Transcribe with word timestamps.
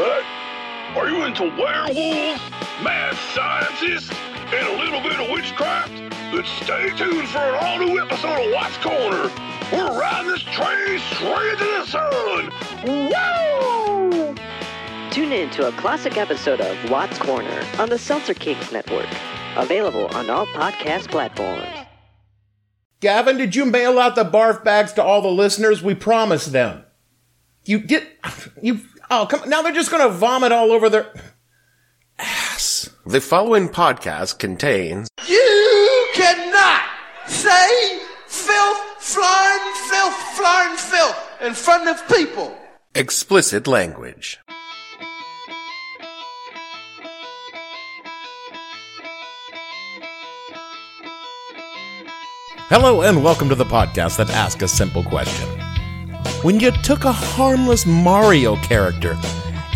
Hey, 0.00 0.22
are 0.96 1.10
you 1.10 1.24
into 1.26 1.42
werewolves, 1.42 2.40
mad 2.82 3.14
scientists, 3.34 4.10
and 4.46 4.66
a 4.66 4.78
little 4.82 5.02
bit 5.02 5.20
of 5.20 5.30
witchcraft? 5.30 5.92
Then 6.32 6.42
stay 6.62 6.88
tuned 6.96 7.28
for 7.28 7.36
an 7.36 7.54
all 7.60 7.78
new 7.78 8.00
episode 8.00 8.46
of 8.46 8.50
Watts 8.54 8.78
Corner. 8.78 9.30
We're 9.70 10.00
riding 10.00 10.30
this 10.30 10.40
train 10.40 10.98
straight 11.00 11.52
into 11.52 11.64
the 11.64 11.84
sun. 11.84 12.50
Woo! 12.86 14.34
Tune 15.10 15.32
in 15.32 15.50
to 15.50 15.68
a 15.68 15.72
classic 15.72 16.16
episode 16.16 16.62
of 16.62 16.90
Watts 16.90 17.18
Corner 17.18 17.62
on 17.78 17.90
the 17.90 17.98
Seltzer 17.98 18.32
Kings 18.32 18.72
Network. 18.72 19.08
Available 19.56 20.06
on 20.16 20.30
all 20.30 20.46
podcast 20.46 21.10
platforms. 21.10 21.68
Gavin, 23.00 23.36
did 23.36 23.54
you 23.54 23.66
mail 23.66 23.98
out 23.98 24.14
the 24.14 24.24
barf 24.24 24.64
bags 24.64 24.94
to 24.94 25.02
all 25.02 25.20
the 25.20 25.28
listeners? 25.28 25.82
We 25.82 25.94
promised 25.94 26.52
them. 26.52 26.84
You 27.66 27.80
get, 27.80 28.08
You. 28.62 28.80
Oh, 29.10 29.26
come. 29.28 29.48
Now 29.48 29.62
they're 29.62 29.72
just 29.72 29.90
going 29.90 30.02
to 30.02 30.14
vomit 30.16 30.52
all 30.52 30.70
over 30.72 30.88
their 30.88 31.12
ass. 32.18 32.90
The 33.06 33.20
following 33.20 33.68
podcast 33.68 34.38
contains 34.38 35.08
You 35.26 36.08
cannot 36.14 36.82
say 37.26 37.98
filth, 38.26 38.78
flying 38.98 39.74
filth, 39.88 40.14
flying 40.36 40.76
filth 40.76 41.28
in 41.40 41.54
front 41.54 41.88
of 41.88 42.06
people. 42.08 42.56
explicit 42.94 43.66
language. 43.66 44.38
Hello 52.68 53.02
and 53.02 53.22
welcome 53.24 53.48
to 53.48 53.54
the 53.54 53.64
podcast 53.64 54.16
that 54.18 54.30
asks 54.30 54.62
a 54.62 54.68
simple 54.68 55.02
question. 55.02 55.48
When 56.42 56.58
you 56.58 56.70
took 56.70 57.04
a 57.04 57.12
harmless 57.12 57.84
Mario 57.84 58.56
character 58.56 59.14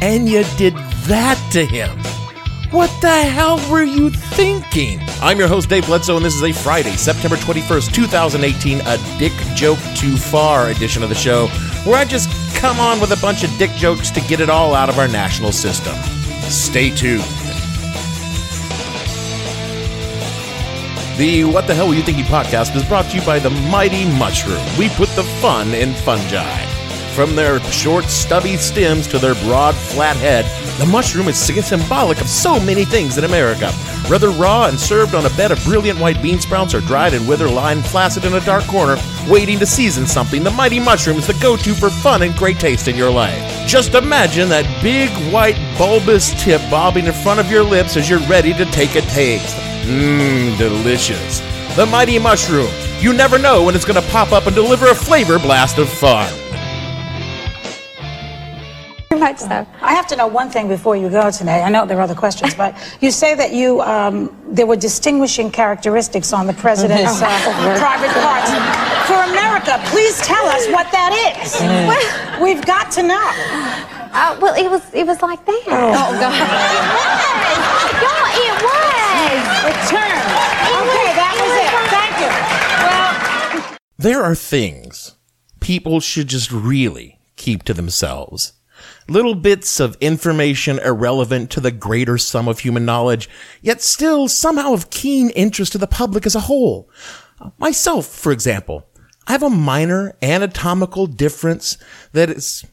and 0.01 0.27
you 0.27 0.45
did 0.57 0.75
that 1.05 1.37
to 1.53 1.63
him, 1.63 1.91
what 2.71 2.91
the 3.03 3.11
hell 3.11 3.61
were 3.71 3.83
you 3.83 4.09
thinking? 4.09 4.99
I'm 5.21 5.39
your 5.39 5.47
host, 5.47 5.69
Dave 5.69 5.85
Bledsoe, 5.85 6.17
and 6.17 6.25
this 6.25 6.35
is 6.35 6.43
a 6.43 6.53
Friday, 6.53 6.93
September 6.93 7.37
21st, 7.37 7.93
2018, 7.93 8.81
a 8.81 9.19
Dick 9.19 9.33
Joke 9.55 9.79
Too 9.95 10.17
Far 10.17 10.71
edition 10.71 11.03
of 11.03 11.11
the 11.11 11.15
show, 11.15 11.49
where 11.85 11.97
I 11.97 12.07
just 12.07 12.31
come 12.57 12.81
on 12.81 12.99
with 12.99 13.13
a 13.13 13.21
bunch 13.21 13.45
of 13.45 13.51
dick 13.59 13.71
jokes 13.73 14.11
to 14.13 14.23
get 14.23 14.41
it 14.41 14.49
all 14.49 14.75
out 14.75 14.89
of 14.89 14.99
our 14.99 15.09
national 15.09 15.53
system. 15.53 15.95
Stay 16.49 16.89
tuned. 16.89 17.44
The 21.17 21.45
What 21.45 21.69
the 21.69 21.77
Hell 21.77 21.87
Were 21.87 21.95
You 21.95 22.03
Thinking 22.03 22.25
podcast 22.25 22.75
is 22.75 22.85
brought 22.85 23.09
to 23.11 23.17
you 23.17 23.25
by 23.25 23.39
the 23.39 23.51
Mighty 23.51 24.05
Mushroom. 24.19 24.61
We 24.77 24.89
put 24.89 25.09
the 25.11 25.23
fun 25.23 25.73
in 25.73 25.95
fungi. 25.95 26.61
From 27.15 27.37
their 27.37 27.61
short, 27.71 28.07
stubby 28.07 28.57
stems 28.57 29.07
to 29.07 29.21
their 29.21 29.37
broad, 29.37 29.77
flat 29.77 30.17
head, 30.17 30.45
the 30.81 30.87
mushroom 30.87 31.29
is 31.29 31.39
symbolic 31.39 32.21
of 32.21 32.29
so 32.29 32.59
many 32.59 32.85
things 32.85 33.17
in 33.17 33.23
America. 33.23 33.71
Whether 34.09 34.31
raw 34.31 34.67
and 34.67 34.79
served 34.79 35.15
on 35.15 35.25
a 35.25 35.31
bed 35.37 35.53
of 35.53 35.63
brilliant 35.63 36.01
white 36.01 36.21
bean 36.21 36.41
sprouts 36.41 36.75
or 36.75 36.81
dried 36.81 37.15
and 37.15 37.29
wither 37.29 37.49
lying 37.49 37.83
placid 37.83 38.25
in 38.25 38.35
a 38.35 38.41
dark 38.41 38.65
corner, 38.65 38.97
waiting 39.29 39.61
to 39.61 39.67
season 39.67 40.09
something, 40.09 40.43
the 40.43 40.51
Mighty 40.51 40.81
Mushroom 40.81 41.19
is 41.19 41.29
the 41.29 41.35
go 41.35 41.57
to 41.57 41.75
for 41.75 41.91
fun 41.91 42.23
and 42.23 42.35
great 42.35 42.59
taste 42.59 42.89
in 42.89 42.97
your 42.97 43.11
life. 43.11 43.54
Just 43.67 43.95
imagine 43.95 44.49
that 44.51 44.67
big, 44.83 45.11
white, 45.33 45.57
bulbous 45.79 46.33
tip 46.43 46.61
bobbing 46.71 47.07
in 47.07 47.13
front 47.13 47.41
of 47.41 47.51
your 47.51 47.63
lips 47.63 47.97
as 47.97 48.09
you're 48.09 48.21
ready 48.21 48.53
to 48.53 48.65
take 48.67 48.95
a 48.95 49.01
taste. 49.03 49.57
Mmm, 49.87 50.57
delicious. 50.59 51.41
The 51.75 51.87
Mighty 51.87 52.19
Mushroom. 52.19 52.71
You 53.01 53.13
never 53.13 53.39
know 53.39 53.65
when 53.65 53.75
it's 53.75 53.85
going 53.85 54.01
to 54.01 54.09
pop 54.11 54.33
up 54.33 54.47
and 54.47 54.55
deliver 54.55 54.91
a 54.91 54.95
flavor 54.95 55.39
blast 55.39 55.79
of 55.79 55.89
fun. 55.89 56.33
Very 59.09 59.21
much 59.21 59.39
so. 59.39 59.67
I 59.81 59.95
have 59.95 60.07
to 60.09 60.17
know 60.17 60.27
one 60.27 60.51
thing 60.51 60.69
before 60.69 60.97
you 60.97 61.09
go 61.09 61.31
today. 61.31 61.63
I 61.63 61.71
know 61.71 61.87
there 61.87 61.99
are 61.99 62.03
other 62.03 62.15
questions, 62.15 62.55
but 62.55 62.77
you 63.01 63.11
say 63.11 63.35
that 63.35 63.53
you 63.53 63.81
um, 63.81 64.37
there 64.47 64.67
were 64.67 64.77
distinguishing 64.77 65.51
characteristics 65.51 66.33
on 66.33 66.47
the 66.47 66.53
president's 66.53 67.23
uh, 67.23 67.77
private 67.79 68.11
parts. 68.21 68.84
For 69.07 69.21
America, 69.31 69.81
please 69.87 70.17
tell 70.23 70.47
us 70.47 70.67
what 70.69 70.91
that 70.93 71.13
is. 71.37 71.53
Well, 71.61 72.43
We've 72.43 72.65
got 72.65 72.91
to 72.93 73.03
know. 73.03 73.21
uh, 74.13 74.39
well, 74.41 74.55
it 74.55 74.71
was 74.71 74.83
it 74.95 75.07
was 75.07 75.21
like 75.23 75.45
that. 75.45 75.63
Oh, 75.67 76.11
God. 76.19 76.35
Y'all, 78.03 78.29
it 78.35 78.57
was. 78.65 79.45
It 79.71 79.79
turned. 79.93 80.29
Okay, 80.81 81.09
that 81.21 81.35
was 81.39 81.53
it. 81.61 81.71
Thank 81.95 82.15
you. 82.23 82.31
Well, 83.69 83.79
There 83.99 84.23
are 84.23 84.35
things 84.35 85.17
people 85.61 86.01
should 86.01 86.29
just 86.29 86.51
really 86.51 87.19
keep 87.37 87.63
to 87.65 87.75
themselves. 87.75 88.53
Little 89.09 89.35
bits 89.35 89.81
of 89.81 89.97
information 90.01 90.79
irrelevant 90.79 91.51
to 91.51 91.61
the 91.61 91.71
greater 91.71 92.17
sum 92.19 92.49
of 92.49 92.61
human 92.61 92.85
knowledge, 92.87 93.29
yet 93.63 93.83
still 93.83 94.29
somehow 94.29 94.73
of 94.73 94.89
keen 94.91 95.31
interest 95.31 95.73
to 95.73 95.79
the 95.79 95.87
public 95.87 96.25
as 96.27 96.35
a 96.35 96.41
whole. 96.41 96.89
Myself, 97.59 98.07
for 98.07 98.33
example, 98.33 98.87
I 99.27 99.33
have 99.33 99.43
a 99.43 99.51
minor 99.51 100.15
anatomical 100.21 101.07
difference 101.07 101.79
that 102.13 102.29
is 102.29 102.65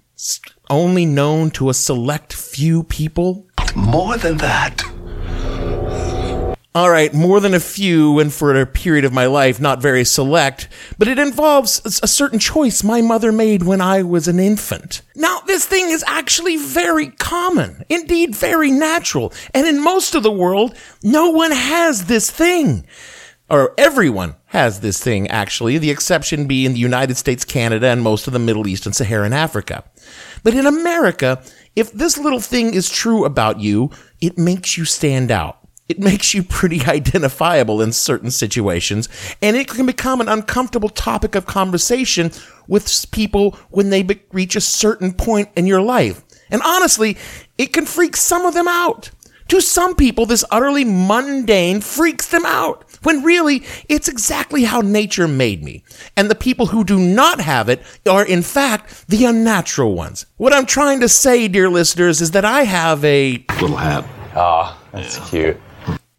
only 0.69 1.05
known 1.05 1.49
to 1.51 1.69
a 1.69 1.73
select 1.73 2.33
few 2.33 2.83
people. 2.83 3.47
More 3.73 4.17
than 4.17 4.37
that. 4.37 4.83
All 6.73 6.89
right, 6.89 7.13
more 7.13 7.41
than 7.41 7.53
a 7.53 7.59
few, 7.59 8.19
and 8.19 8.33
for 8.33 8.55
a 8.55 8.65
period 8.65 9.03
of 9.03 9.11
my 9.11 9.25
life, 9.25 9.59
not 9.59 9.81
very 9.81 10.05
select, 10.05 10.69
but 10.97 11.09
it 11.09 11.19
involves 11.19 11.81
a 12.01 12.07
certain 12.07 12.39
choice 12.39 12.81
my 12.81 13.01
mother 13.01 13.33
made 13.33 13.63
when 13.63 13.81
I 13.81 14.03
was 14.03 14.29
an 14.29 14.39
infant. 14.39 15.01
Now, 15.13 15.39
this 15.47 15.65
thing 15.65 15.89
is 15.89 16.03
actually 16.07 16.55
very 16.55 17.07
common, 17.07 17.83
indeed 17.89 18.35
very 18.35 18.71
natural, 18.71 19.33
and 19.53 19.67
in 19.67 19.83
most 19.83 20.15
of 20.15 20.23
the 20.23 20.31
world, 20.31 20.73
no 21.03 21.29
one 21.29 21.51
has 21.51 22.05
this 22.05 22.31
thing. 22.31 22.85
Or 23.51 23.73
everyone 23.77 24.37
has 24.45 24.79
this 24.79 25.03
thing, 25.03 25.27
actually, 25.27 25.77
the 25.77 25.91
exception 25.91 26.47
being 26.47 26.71
the 26.71 26.79
United 26.79 27.17
States, 27.17 27.43
Canada, 27.43 27.87
and 27.87 28.01
most 28.01 28.25
of 28.25 28.31
the 28.31 28.39
Middle 28.39 28.65
East 28.65 28.85
and 28.85 28.95
Saharan 28.95 29.33
Africa. 29.33 29.83
But 30.41 30.53
in 30.53 30.65
America, 30.65 31.43
if 31.75 31.91
this 31.91 32.17
little 32.17 32.39
thing 32.39 32.73
is 32.73 32.89
true 32.89 33.25
about 33.25 33.59
you, 33.59 33.91
it 34.21 34.37
makes 34.37 34.77
you 34.77 34.85
stand 34.85 35.31
out. 35.31 35.57
It 35.89 35.99
makes 35.99 36.33
you 36.33 36.43
pretty 36.43 36.85
identifiable 36.85 37.81
in 37.81 37.91
certain 37.91 38.31
situations, 38.31 39.09
and 39.41 39.57
it 39.57 39.67
can 39.67 39.85
become 39.85 40.21
an 40.21 40.29
uncomfortable 40.29 40.87
topic 40.87 41.35
of 41.35 41.45
conversation 41.45 42.31
with 42.69 43.11
people 43.11 43.57
when 43.69 43.89
they 43.89 44.01
be- 44.01 44.21
reach 44.31 44.55
a 44.55 44.61
certain 44.61 45.11
point 45.11 45.49
in 45.57 45.67
your 45.67 45.81
life. 45.81 46.23
And 46.49 46.61
honestly, 46.61 47.17
it 47.57 47.73
can 47.73 47.85
freak 47.85 48.15
some 48.15 48.45
of 48.45 48.53
them 48.53 48.69
out. 48.69 49.11
To 49.49 49.59
some 49.59 49.95
people, 49.95 50.25
this 50.25 50.45
utterly 50.49 50.85
mundane 50.85 51.81
freaks 51.81 52.27
them 52.27 52.45
out, 52.45 52.85
when 53.03 53.23
really, 53.23 53.63
it's 53.89 54.07
exactly 54.07 54.63
how 54.63 54.81
nature 54.81 55.27
made 55.27 55.63
me. 55.63 55.83
And 56.15 56.29
the 56.29 56.35
people 56.35 56.67
who 56.67 56.83
do 56.83 56.99
not 56.99 57.41
have 57.41 57.69
it 57.69 57.81
are, 58.09 58.25
in 58.25 58.41
fact, 58.41 59.07
the 59.07 59.25
unnatural 59.25 59.93
ones. 59.95 60.25
What 60.37 60.53
I'm 60.53 60.65
trying 60.65 60.99
to 61.01 61.09
say, 61.09 61.47
dear 61.47 61.69
listeners, 61.69 62.21
is 62.21 62.31
that 62.31 62.45
I 62.45 62.63
have 62.63 63.03
a 63.03 63.43
little 63.59 63.77
hat. 63.77 64.05
Ah, 64.35 64.77
that's 64.91 65.29
cute. 65.29 65.59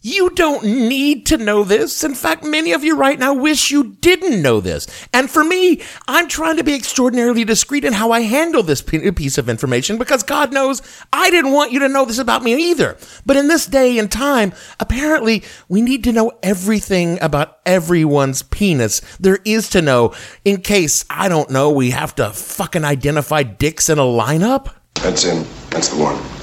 You 0.04 0.30
don't 0.30 0.64
need 0.64 1.26
to 1.26 1.36
know 1.36 1.62
this. 1.62 2.02
In 2.02 2.16
fact, 2.16 2.42
many 2.42 2.72
of 2.72 2.82
you 2.82 2.96
right 2.96 3.18
now 3.18 3.32
wish 3.32 3.70
you 3.70 3.96
didn't 4.00 4.42
know 4.42 4.60
this. 4.60 4.88
And 5.12 5.30
for 5.30 5.44
me, 5.44 5.80
I'm 6.08 6.26
trying 6.26 6.56
to 6.56 6.64
be 6.64 6.74
extraordinarily 6.74 7.44
discreet 7.44 7.84
in 7.84 7.92
how 7.92 8.10
I 8.10 8.22
handle 8.22 8.64
this 8.64 8.82
piece 8.82 9.38
of 9.38 9.48
information 9.48 9.98
because 9.98 10.24
God 10.24 10.52
knows 10.52 10.82
I 11.12 11.30
didn't 11.30 11.52
want 11.52 11.70
you 11.70 11.78
to 11.78 11.88
know 11.88 12.04
this 12.04 12.18
about 12.18 12.42
me 12.42 12.70
either. 12.70 12.96
But 13.24 13.36
in 13.36 13.46
this 13.46 13.66
day 13.66 13.96
and 13.96 14.10
time, 14.10 14.52
apparently 14.80 15.44
we 15.68 15.80
need 15.80 16.02
to 16.04 16.12
know 16.12 16.32
everything 16.42 17.22
about 17.22 17.60
everyone's 17.64 18.42
penis 18.42 19.00
there 19.20 19.38
is 19.44 19.70
to 19.70 19.80
know 19.80 20.14
in 20.44 20.62
case, 20.62 21.04
I 21.08 21.28
don't 21.28 21.50
know, 21.50 21.70
we 21.70 21.90
have 21.90 22.16
to 22.16 22.30
fucking 22.30 22.84
identify 22.84 23.44
dicks 23.44 23.88
in 23.88 23.98
a 23.98 24.02
lineup. 24.02 24.74
That's 24.94 25.22
him. 25.22 25.46
That's 25.70 25.90
the 25.90 26.02
one. 26.02 26.41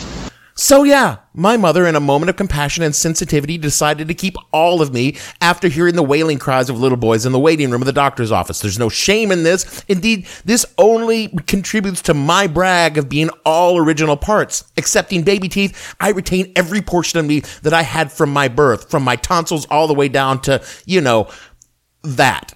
So 0.59 0.83
yeah, 0.83 1.19
my 1.33 1.55
mother, 1.55 1.87
in 1.87 1.95
a 1.95 2.01
moment 2.01 2.29
of 2.29 2.35
compassion 2.35 2.83
and 2.83 2.93
sensitivity, 2.93 3.57
decided 3.57 4.09
to 4.09 4.13
keep 4.13 4.35
all 4.51 4.81
of 4.81 4.93
me 4.93 5.15
after 5.39 5.69
hearing 5.69 5.95
the 5.95 6.03
wailing 6.03 6.37
cries 6.37 6.69
of 6.69 6.77
little 6.77 6.97
boys 6.97 7.25
in 7.25 7.31
the 7.31 7.39
waiting 7.39 7.71
room 7.71 7.81
of 7.81 7.85
the 7.85 7.93
doctor's 7.93 8.29
office. 8.29 8.59
There's 8.59 8.77
no 8.77 8.89
shame 8.89 9.31
in 9.31 9.43
this. 9.43 9.85
Indeed, 9.87 10.27
this 10.43 10.65
only 10.77 11.29
contributes 11.47 12.01
to 12.01 12.13
my 12.13 12.45
brag 12.45 12.97
of 12.97 13.07
being 13.07 13.29
all 13.45 13.77
original 13.77 14.17
parts. 14.17 14.65
Excepting 14.75 15.23
baby 15.23 15.47
teeth, 15.47 15.95
I 15.97 16.09
retain 16.09 16.51
every 16.57 16.81
portion 16.81 17.19
of 17.19 17.25
me 17.25 17.39
that 17.61 17.73
I 17.73 17.83
had 17.83 18.11
from 18.11 18.33
my 18.33 18.49
birth, 18.49 18.91
from 18.91 19.03
my 19.03 19.15
tonsils 19.15 19.65
all 19.67 19.87
the 19.87 19.93
way 19.93 20.09
down 20.09 20.41
to, 20.41 20.61
you 20.85 20.99
know, 20.99 21.29
that. 22.03 22.53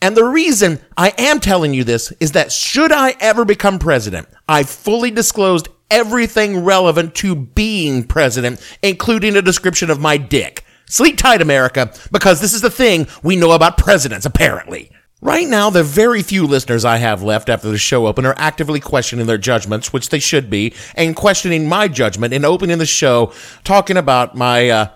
And 0.00 0.16
the 0.16 0.24
reason 0.24 0.78
I 0.96 1.12
am 1.18 1.40
telling 1.40 1.74
you 1.74 1.82
this 1.82 2.12
is 2.20 2.32
that 2.32 2.52
should 2.52 2.92
I 2.92 3.16
ever 3.18 3.44
become 3.44 3.80
president, 3.80 4.28
I 4.48 4.62
fully 4.62 5.10
disclosed 5.10 5.68
everything 5.92 6.64
relevant 6.64 7.14
to 7.16 7.36
being 7.36 8.02
president, 8.02 8.60
including 8.82 9.36
a 9.36 9.42
description 9.42 9.90
of 9.90 10.00
my 10.00 10.16
dick. 10.16 10.64
Sleep 10.86 11.16
tight, 11.16 11.42
America, 11.42 11.92
because 12.10 12.40
this 12.40 12.54
is 12.54 12.62
the 12.62 12.70
thing 12.70 13.06
we 13.22 13.36
know 13.36 13.52
about 13.52 13.76
presidents, 13.76 14.26
apparently. 14.26 14.90
Right 15.20 15.46
now, 15.46 15.70
the 15.70 15.84
very 15.84 16.22
few 16.22 16.46
listeners 16.46 16.84
I 16.84 16.96
have 16.96 17.22
left 17.22 17.48
after 17.48 17.70
the 17.70 17.78
show 17.78 18.06
open 18.06 18.26
are 18.26 18.34
actively 18.38 18.80
questioning 18.80 19.26
their 19.26 19.38
judgments, 19.38 19.92
which 19.92 20.08
they 20.08 20.18
should 20.18 20.50
be, 20.50 20.74
and 20.96 21.14
questioning 21.14 21.68
my 21.68 21.86
judgment 21.86 22.34
in 22.34 22.44
opening 22.44 22.78
the 22.78 22.86
show, 22.86 23.32
talking 23.62 23.96
about 23.96 24.34
my 24.34 24.68
uh, 24.68 24.88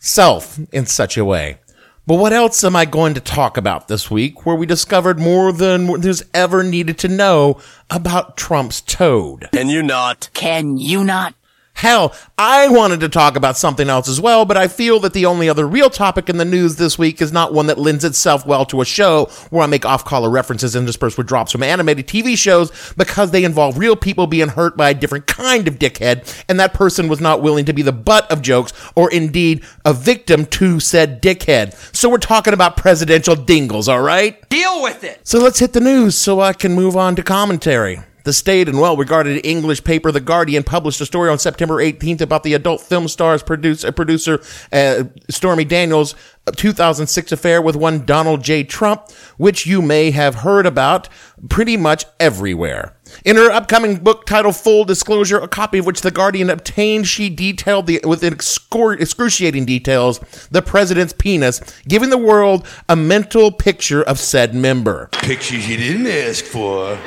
self 0.00 0.58
in 0.72 0.84
such 0.84 1.16
a 1.16 1.24
way. 1.24 1.58
But 2.04 2.16
what 2.16 2.32
else 2.32 2.64
am 2.64 2.74
I 2.74 2.84
going 2.84 3.14
to 3.14 3.20
talk 3.20 3.56
about 3.56 3.86
this 3.86 4.10
week 4.10 4.44
where 4.44 4.56
we 4.56 4.66
discovered 4.66 5.20
more 5.20 5.52
than 5.52 6.00
there's 6.00 6.24
ever 6.34 6.64
needed 6.64 6.98
to 6.98 7.08
know 7.08 7.60
about 7.90 8.36
Trump's 8.36 8.80
toad? 8.80 9.48
Can 9.52 9.68
you 9.68 9.84
not? 9.84 10.28
Can 10.34 10.78
you 10.78 11.04
not? 11.04 11.34
Hell, 11.74 12.14
I 12.38 12.68
wanted 12.68 13.00
to 13.00 13.08
talk 13.08 13.34
about 13.34 13.56
something 13.56 13.88
else 13.88 14.08
as 14.08 14.20
well, 14.20 14.44
but 14.44 14.56
I 14.56 14.68
feel 14.68 15.00
that 15.00 15.14
the 15.14 15.26
only 15.26 15.48
other 15.48 15.66
real 15.66 15.90
topic 15.90 16.28
in 16.28 16.36
the 16.36 16.44
news 16.44 16.76
this 16.76 16.96
week 16.96 17.20
is 17.20 17.32
not 17.32 17.52
one 17.52 17.66
that 17.66 17.78
lends 17.78 18.04
itself 18.04 18.46
well 18.46 18.64
to 18.66 18.82
a 18.82 18.84
show 18.84 19.24
where 19.50 19.64
I 19.64 19.66
make 19.66 19.84
off-color 19.84 20.30
references 20.30 20.76
interspersed 20.76 21.18
with 21.18 21.26
drops 21.26 21.50
from 21.50 21.64
animated 21.64 22.06
TV 22.06 22.38
shows 22.38 22.70
because 22.96 23.32
they 23.32 23.42
involve 23.42 23.78
real 23.78 23.96
people 23.96 24.28
being 24.28 24.50
hurt 24.50 24.76
by 24.76 24.90
a 24.90 24.94
different 24.94 25.26
kind 25.26 25.66
of 25.66 25.80
dickhead, 25.80 26.44
and 26.48 26.60
that 26.60 26.72
person 26.72 27.08
was 27.08 27.20
not 27.20 27.42
willing 27.42 27.64
to 27.64 27.72
be 27.72 27.82
the 27.82 27.90
butt 27.90 28.30
of 28.30 28.42
jokes 28.42 28.72
or 28.94 29.10
indeed 29.10 29.64
a 29.84 29.92
victim 29.92 30.46
to 30.46 30.78
said 30.78 31.20
dickhead. 31.20 31.74
So 31.92 32.08
we're 32.08 32.18
talking 32.18 32.54
about 32.54 32.76
presidential 32.76 33.34
dingles, 33.34 33.88
alright? 33.88 34.48
Deal 34.48 34.82
with 34.82 35.02
it! 35.02 35.20
So 35.24 35.40
let's 35.40 35.58
hit 35.58 35.72
the 35.72 35.80
news 35.80 36.16
so 36.16 36.40
I 36.40 36.52
can 36.52 36.74
move 36.74 36.96
on 36.96 37.16
to 37.16 37.24
commentary. 37.24 37.98
The 38.24 38.32
staid 38.32 38.68
and 38.68 38.78
well 38.78 38.96
regarded 38.96 39.44
English 39.44 39.84
paper 39.84 40.12
The 40.12 40.20
Guardian 40.20 40.62
published 40.62 41.00
a 41.00 41.06
story 41.06 41.30
on 41.30 41.38
September 41.38 41.76
18th 41.76 42.20
about 42.20 42.42
the 42.42 42.54
adult 42.54 42.80
film 42.80 43.08
star's 43.08 43.42
produce, 43.42 43.84
uh, 43.84 43.90
producer 43.90 44.40
uh, 44.72 45.04
Stormy 45.28 45.64
Daniels' 45.64 46.14
2006 46.56 47.32
affair 47.32 47.62
with 47.62 47.76
one 47.76 48.04
Donald 48.04 48.42
J. 48.42 48.64
Trump, 48.64 49.10
which 49.36 49.66
you 49.66 49.80
may 49.80 50.10
have 50.10 50.36
heard 50.36 50.66
about 50.66 51.08
pretty 51.48 51.76
much 51.76 52.04
everywhere. 52.18 52.96
In 53.24 53.36
her 53.36 53.50
upcoming 53.50 53.96
book 53.96 54.26
titled 54.26 54.56
Full 54.56 54.84
Disclosure, 54.84 55.38
a 55.38 55.48
copy 55.48 55.78
of 55.78 55.86
which 55.86 56.00
The 56.00 56.10
Guardian 56.10 56.50
obtained, 56.50 57.06
she 57.06 57.28
detailed 57.28 57.86
the, 57.86 58.00
with 58.04 58.24
excruciating 58.24 59.66
details 59.66 60.18
the 60.50 60.62
president's 60.62 61.12
penis, 61.12 61.60
giving 61.86 62.10
the 62.10 62.18
world 62.18 62.66
a 62.88 62.96
mental 62.96 63.52
picture 63.52 64.02
of 64.02 64.18
said 64.18 64.54
member. 64.54 65.08
Pictures 65.12 65.68
you 65.68 65.76
didn't 65.76 66.06
ask 66.06 66.44
for, 66.44 66.98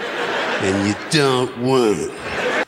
and 0.62 0.88
you 0.88 0.96
don't 1.12 1.58
want 1.60 2.00
it. 2.00 2.66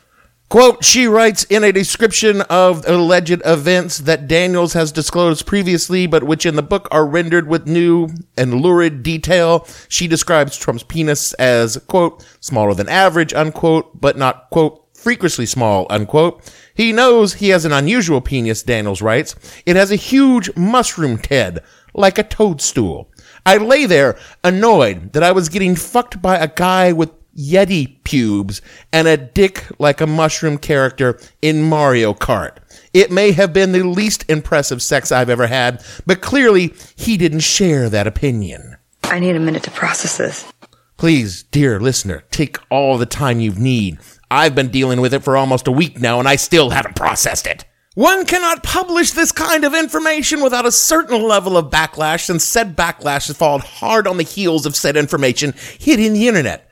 Quote, 0.50 0.86
she 0.86 1.08
writes 1.08 1.44
in 1.46 1.66
a 1.66 1.74
description 1.74 2.40
of 2.44 2.88
alleged 2.88 3.42
events 3.44 3.98
that 3.98 4.30
Daniels 4.30 4.72
has 4.72 4.94
disclosed 4.94 5.46
previously, 5.46 6.08
but 6.08 6.24
which 6.24 6.46
in 6.46 6.56
the 6.56 6.62
book 6.62 6.88
are 6.90 7.06
rendered 7.06 7.50
with 7.50 7.68
new 7.68 8.08
and 8.38 8.62
lurid 8.62 9.04
detail. 9.04 9.68
She 9.90 10.08
describes 10.08 10.58
Trump's 10.58 10.84
penis 10.84 11.34
as, 11.34 11.76
quote, 11.88 12.26
smaller 12.40 12.74
than 12.74 12.88
average, 12.88 13.34
unquote, 13.34 14.00
but 14.00 14.18
not, 14.18 14.50
quote, 14.50 14.86
freakishly 14.94 15.46
small, 15.46 15.86
unquote. 15.90 16.42
He 16.74 16.94
knows 16.94 17.34
he 17.34 17.50
has 17.50 17.66
an 17.66 17.74
unusual 17.74 18.22
penis, 18.22 18.64
Daniels 18.64 19.02
writes. 19.02 19.36
It 19.66 19.76
has 19.76 19.92
a 19.92 19.98
huge 19.98 20.56
mushroom 20.56 21.20
head, 21.30 21.62
like 21.94 22.18
a 22.18 22.24
toadstool. 22.24 23.12
I 23.46 23.58
lay 23.58 23.86
there, 23.86 24.18
annoyed 24.46 25.12
that 25.12 25.24
I 25.24 25.34
was 25.34 25.50
getting 25.50 25.76
fucked 25.76 26.22
by 26.22 26.38
a 26.38 26.48
guy 26.48 26.94
with 26.94 27.12
Yeti 27.38 28.04
pubes 28.04 28.62
and 28.92 29.08
a 29.08 29.18
dick 29.18 29.66
like 29.80 30.02
a 30.02 30.08
mushroom 30.08 30.58
character 30.58 31.20
in 31.42 31.64
Mario 31.64 32.14
Kart. 32.14 32.58
It 32.94 33.12
may 33.12 33.32
have 33.32 33.54
been 33.54 33.72
the 33.72 33.84
least 33.84 34.26
impressive 34.30 34.82
sex 34.82 35.12
I've 35.12 35.30
ever 35.30 35.48
had, 35.48 35.84
but 36.06 36.22
clearly 36.22 36.74
he 36.96 37.18
didn't 37.18 37.42
share 37.42 37.90
that 37.90 38.08
opinion. 38.08 38.78
I 39.04 39.20
need 39.20 39.36
a 39.36 39.40
minute 39.40 39.64
to 39.64 39.72
process 39.72 40.18
this. 40.18 40.52
Please, 40.98 41.44
dear 41.44 41.80
listener, 41.80 42.24
take 42.32 42.58
all 42.72 42.98
the 42.98 43.06
time 43.06 43.40
you 43.40 43.52
need. 43.52 44.00
I've 44.32 44.56
been 44.56 44.70
dealing 44.70 45.00
with 45.00 45.14
it 45.14 45.24
for 45.24 45.38
almost 45.38 45.68
a 45.68 45.72
week 45.72 46.00
now 46.00 46.20
and 46.20 46.28
I 46.28 46.38
still 46.38 46.72
haven't 46.72 46.96
processed 46.96 47.46
it. 47.46 47.66
One 47.98 48.26
cannot 48.28 48.62
publish 48.62 49.12
this 49.12 49.32
kind 49.32 49.64
of 49.64 49.74
information 49.74 50.44
without 50.44 50.68
a 50.68 50.72
certain 50.72 51.20
level 51.24 51.58
of 51.58 51.72
backlash, 51.72 52.30
and 52.30 52.40
said 52.40 52.78
backlash 52.78 53.26
has 53.26 53.36
followed 53.36 53.64
hard 53.64 54.06
on 54.06 54.18
the 54.18 54.24
heels 54.24 54.68
of 54.68 54.76
said 54.76 54.96
information 54.96 55.56
hitting 55.80 56.14
the 56.14 56.28
internet. 56.28 56.67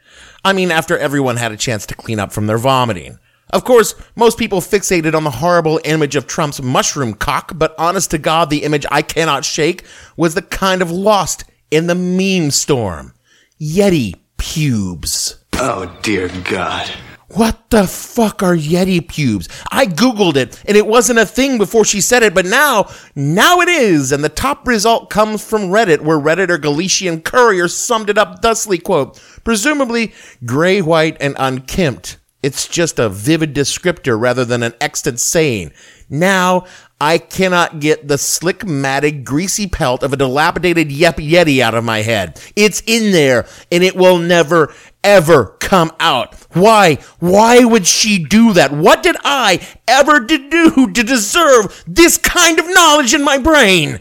I 0.46 0.54
mean, 0.54 0.70
after 0.70 0.96
everyone 0.96 1.38
had 1.38 1.52
a 1.52 1.58
chance 1.58 1.88
to 1.88 1.96
clean 1.96 2.20
up 2.20 2.32
from 2.32 2.46
their 2.46 2.60
vomiting. 2.60 3.18
Of 3.50 3.64
course, 3.64 3.96
most 4.16 4.38
people 4.38 4.62
fixated 4.62 5.16
on 5.16 5.24
the 5.24 5.32
horrible 5.32 5.82
image 5.86 6.16
of 6.16 6.28
Trump's 6.28 6.62
mushroom 6.62 7.16
cock, 7.16 7.54
but 7.56 7.74
honest 7.80 8.12
to 8.12 8.20
God, 8.20 8.52
the 8.52 8.64
image 8.64 8.86
I 8.92 9.02
cannot 9.02 9.44
shake 9.44 9.86
was 10.16 10.36
the 10.36 10.44
kind 10.44 10.84
of 10.84 10.92
lost 10.92 11.46
in 11.72 11.88
the 11.88 11.96
meme 11.96 12.52
storm. 12.52 13.16
Yeti 13.60 14.14
pubes. 14.38 15.44
Oh, 15.54 15.98
dear 16.04 16.30
God. 16.44 16.92
What 17.36 17.70
the 17.70 17.86
fuck 17.86 18.42
are 18.44 18.56
Yeti 18.56 19.06
pubes? 19.06 19.50
I 19.70 19.88
Googled 19.88 20.38
it 20.38 20.64
and 20.66 20.78
it 20.78 20.88
wasn't 20.88 21.20
a 21.20 21.26
thing 21.26 21.58
before 21.58 21.84
she 21.84 22.00
said 22.00 22.24
it, 22.24 22.34
but 22.34 22.46
now, 22.46 22.90
now 23.14 23.60
it 23.60 23.68
is. 23.68 24.14
And 24.14 24.24
the 24.24 24.30
top 24.30 24.66
result 24.66 25.10
comes 25.10 25.44
from 25.44 25.64
Reddit, 25.64 26.00
where 26.00 26.18
Redditor 26.18 26.62
Galician 26.62 27.22
Courier 27.22 27.68
summed 27.68 28.10
it 28.10 28.18
up 28.18 28.42
thusly, 28.42 28.78
quote, 28.78 29.22
presumably 29.44 30.14
gray, 30.46 30.82
white, 30.82 31.18
and 31.20 31.36
unkempt. 31.38 32.20
It's 32.42 32.70
just 32.70 33.00
a 33.00 33.10
vivid 33.10 33.54
descriptor 33.54 34.18
rather 34.18 34.46
than 34.46 34.64
an 34.64 34.74
extant 34.80 35.20
saying. 35.20 35.72
Now, 36.10 36.66
I 37.02 37.18
cannot 37.18 37.80
get 37.82 38.08
the 38.08 38.18
slick, 38.18 38.66
matted, 38.66 39.26
greasy 39.26 39.68
pelt 39.68 40.04
of 40.04 40.14
a 40.14 40.18
dilapidated 40.18 40.92
Yep 40.92 41.18
Yeti 41.18 41.60
out 41.60 41.74
of 41.74 41.84
my 41.84 42.04
head. 42.04 42.40
It's 42.56 42.82
in 42.86 43.12
there, 43.12 43.48
and 43.72 43.84
it 43.84 43.96
will 43.96 44.20
never, 44.20 44.74
ever 45.06 45.56
come 45.60 45.92
out. 46.00 46.34
Why? 46.54 46.96
Why 47.20 47.64
would 47.64 47.88
she 47.88 48.18
do 48.24 48.52
that? 48.54 48.74
What 48.74 49.04
did 49.04 49.16
I 49.24 49.66
ever 49.88 50.20
do 50.20 50.92
to 50.92 51.04
deserve 51.04 51.84
this 51.88 52.18
kind 52.18 52.60
of 52.60 52.66
knowledge 52.68 53.14
in 53.14 53.24
my 53.24 53.38
brain? 53.38 54.00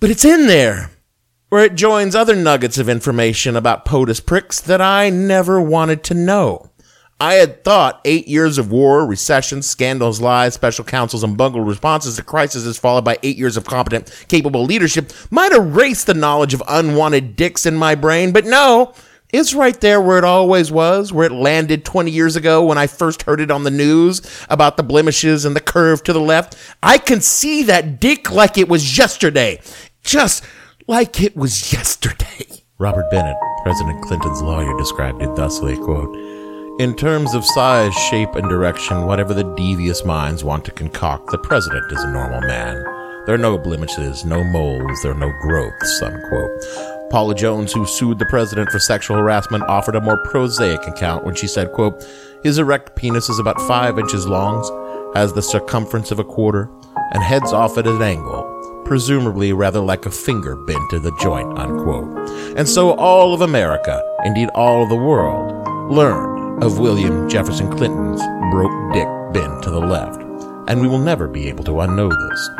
But 0.00 0.10
it's 0.10 0.24
in 0.24 0.46
there, 0.46 0.90
where 1.50 1.64
it 1.64 1.74
joins 1.74 2.14
other 2.14 2.34
nuggets 2.34 2.78
of 2.78 2.88
information 2.88 3.54
about 3.54 3.84
POTUS 3.84 4.24
pricks 4.24 4.60
that 4.60 4.80
I 4.80 5.10
never 5.10 5.60
wanted 5.60 6.02
to 6.04 6.14
know. 6.14 6.70
I 7.18 7.34
had 7.34 7.64
thought 7.64 8.02
eight 8.04 8.28
years 8.28 8.58
of 8.58 8.70
war, 8.70 9.06
recession, 9.06 9.62
scandals, 9.62 10.20
lies, 10.20 10.52
special 10.52 10.84
counsels, 10.84 11.24
and 11.24 11.36
bungled 11.36 11.66
responses 11.66 12.16
to 12.16 12.22
crises 12.22 12.76
followed 12.76 13.06
by 13.06 13.18
eight 13.22 13.38
years 13.38 13.56
of 13.56 13.64
competent, 13.64 14.12
capable 14.28 14.64
leadership 14.64 15.12
might 15.30 15.52
erase 15.52 16.04
the 16.04 16.12
knowledge 16.12 16.52
of 16.52 16.62
unwanted 16.68 17.34
dicks 17.34 17.64
in 17.64 17.74
my 17.74 17.94
brain, 17.94 18.32
but 18.32 18.44
no, 18.44 18.92
it's 19.32 19.54
right 19.54 19.78
there 19.80 20.00
where 20.00 20.18
it 20.18 20.24
always 20.24 20.70
was, 20.70 21.12
where 21.12 21.26
it 21.26 21.32
landed 21.32 21.84
20 21.84 22.10
years 22.10 22.36
ago 22.36 22.64
when 22.64 22.78
I 22.78 22.86
first 22.86 23.22
heard 23.22 23.40
it 23.40 23.50
on 23.50 23.64
the 23.64 23.70
news 23.70 24.22
about 24.48 24.76
the 24.76 24.82
blemishes 24.82 25.44
and 25.44 25.56
the 25.56 25.60
curve 25.60 26.02
to 26.04 26.12
the 26.12 26.20
left. 26.20 26.56
I 26.82 26.98
can 26.98 27.20
see 27.20 27.62
that 27.64 28.00
dick 28.00 28.30
like 28.30 28.56
it 28.56 28.68
was 28.68 28.96
yesterday. 28.96 29.60
Just 30.02 30.44
like 30.86 31.20
it 31.20 31.36
was 31.36 31.72
yesterday. 31.72 32.62
Robert 32.78 33.10
Bennett, 33.10 33.36
President 33.62 34.02
Clinton's 34.04 34.42
lawyer, 34.42 34.76
described 34.76 35.22
it 35.22 35.34
thusly, 35.34 35.76
quote, 35.76 36.14
in 36.78 36.94
terms 36.94 37.34
of 37.34 37.44
size, 37.44 37.94
shape, 37.94 38.34
and 38.34 38.48
direction, 38.50 39.06
whatever 39.06 39.32
the 39.32 39.54
devious 39.54 40.04
minds 40.04 40.44
want 40.44 40.64
to 40.66 40.70
concoct, 40.70 41.30
the 41.30 41.38
president 41.38 41.90
is 41.90 42.02
a 42.02 42.12
normal 42.12 42.42
man. 42.42 42.74
There 43.24 43.34
are 43.34 43.38
no 43.38 43.56
blemishes, 43.56 44.24
no 44.26 44.44
moles, 44.44 45.02
there 45.02 45.12
are 45.12 45.14
no 45.14 45.32
growths, 45.40 46.02
unquote. 46.02 46.95
Paula 47.10 47.34
Jones, 47.34 47.72
who 47.72 47.86
sued 47.86 48.18
the 48.18 48.26
president 48.26 48.70
for 48.70 48.78
sexual 48.78 49.16
harassment, 49.16 49.64
offered 49.64 49.94
a 49.94 50.00
more 50.00 50.16
prosaic 50.24 50.86
account 50.86 51.24
when 51.24 51.34
she 51.34 51.46
said, 51.46 51.72
quote, 51.72 52.04
His 52.42 52.58
erect 52.58 52.96
penis 52.96 53.28
is 53.28 53.38
about 53.38 53.60
five 53.62 53.98
inches 53.98 54.26
long, 54.26 54.62
has 55.14 55.32
the 55.32 55.42
circumference 55.42 56.10
of 56.10 56.18
a 56.18 56.24
quarter, 56.24 56.68
and 57.12 57.22
heads 57.22 57.52
off 57.52 57.78
at 57.78 57.86
an 57.86 58.02
angle, 58.02 58.82
presumably 58.84 59.52
rather 59.52 59.80
like 59.80 60.04
a 60.04 60.10
finger 60.10 60.56
bent 60.56 60.90
to 60.90 60.98
the 60.98 61.16
joint, 61.20 61.56
unquote. 61.58 62.28
And 62.56 62.68
so 62.68 62.94
all 62.94 63.32
of 63.32 63.40
America, 63.40 64.02
indeed 64.24 64.48
all 64.54 64.82
of 64.82 64.88
the 64.88 64.96
world, 64.96 65.68
learned 65.90 66.62
of 66.62 66.78
William 66.78 67.28
Jefferson 67.28 67.70
Clinton's 67.70 68.22
broke 68.50 68.92
dick 68.92 69.08
bent 69.32 69.62
to 69.62 69.70
the 69.70 69.80
left. 69.80 70.25
And 70.68 70.80
we 70.80 70.88
will 70.88 70.98
never 70.98 71.28
be 71.28 71.48
able 71.48 71.64
to 71.64 71.72
unknow 71.72 72.10
this. 72.10 72.50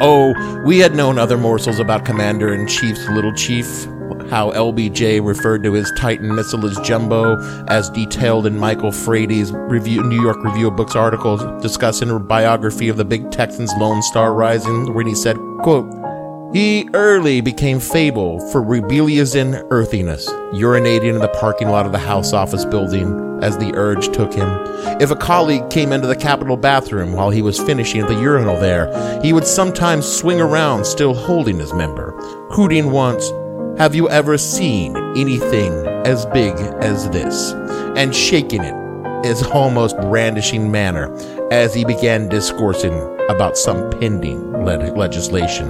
Oh, 0.00 0.62
we 0.66 0.78
had 0.78 0.94
known 0.94 1.18
other 1.18 1.38
morsels 1.38 1.78
about 1.78 2.04
Commander 2.04 2.52
in 2.52 2.66
Chief's 2.66 3.08
little 3.08 3.32
chief, 3.34 3.84
how 4.30 4.50
LBJ 4.52 5.24
referred 5.24 5.62
to 5.62 5.72
his 5.72 5.92
Titan 5.96 6.34
missile 6.34 6.66
as 6.66 6.78
jumbo, 6.80 7.36
as 7.66 7.90
detailed 7.90 8.46
in 8.46 8.58
Michael 8.58 8.90
Frady's 8.90 9.52
review, 9.52 10.02
New 10.02 10.20
York 10.20 10.42
Review 10.42 10.68
of 10.68 10.76
Books 10.76 10.96
article 10.96 11.36
discussing 11.60 12.10
a 12.10 12.18
biography 12.18 12.88
of 12.88 12.96
the 12.96 13.04
big 13.04 13.30
Texan's 13.30 13.72
Lone 13.78 14.02
Star 14.02 14.34
Rising, 14.34 14.92
when 14.94 15.06
he 15.06 15.14
said, 15.14 15.36
quote, 15.62 15.86
he 16.54 16.88
early 16.94 17.40
became 17.40 17.80
fable 17.80 18.38
for 18.50 18.62
rebellious 18.62 19.34
and 19.34 19.60
earthiness, 19.70 20.30
urinating 20.52 21.16
in 21.16 21.18
the 21.18 21.28
parking 21.40 21.68
lot 21.68 21.84
of 21.84 21.90
the 21.90 21.98
House 21.98 22.32
office 22.32 22.64
building 22.64 23.40
as 23.42 23.58
the 23.58 23.72
urge 23.74 24.06
took 24.14 24.32
him. 24.32 24.48
If 25.00 25.10
a 25.10 25.16
colleague 25.16 25.68
came 25.68 25.90
into 25.90 26.06
the 26.06 26.14
Capitol 26.14 26.56
bathroom 26.56 27.12
while 27.12 27.30
he 27.30 27.42
was 27.42 27.58
finishing 27.58 28.02
at 28.02 28.08
the 28.08 28.20
urinal 28.20 28.56
there, 28.56 28.88
he 29.20 29.32
would 29.32 29.48
sometimes 29.48 30.06
swing 30.06 30.40
around 30.40 30.84
still 30.84 31.12
holding 31.12 31.58
his 31.58 31.74
member, 31.74 32.12
hooting 32.52 32.92
once, 32.92 33.28
Have 33.76 33.96
you 33.96 34.08
ever 34.08 34.38
seen 34.38 34.96
anything 35.16 35.72
as 36.06 36.24
big 36.26 36.54
as 36.54 37.10
this? 37.10 37.50
And 37.96 38.14
shaking 38.14 38.62
it 38.62 38.84
his 39.26 39.42
almost 39.42 39.96
brandishing 40.02 40.70
manner 40.70 41.12
as 41.50 41.74
he 41.74 41.84
began 41.84 42.28
discoursing 42.28 43.13
about 43.28 43.56
some 43.56 43.90
pending 43.90 44.52
le- 44.64 44.92
legislation. 44.92 45.68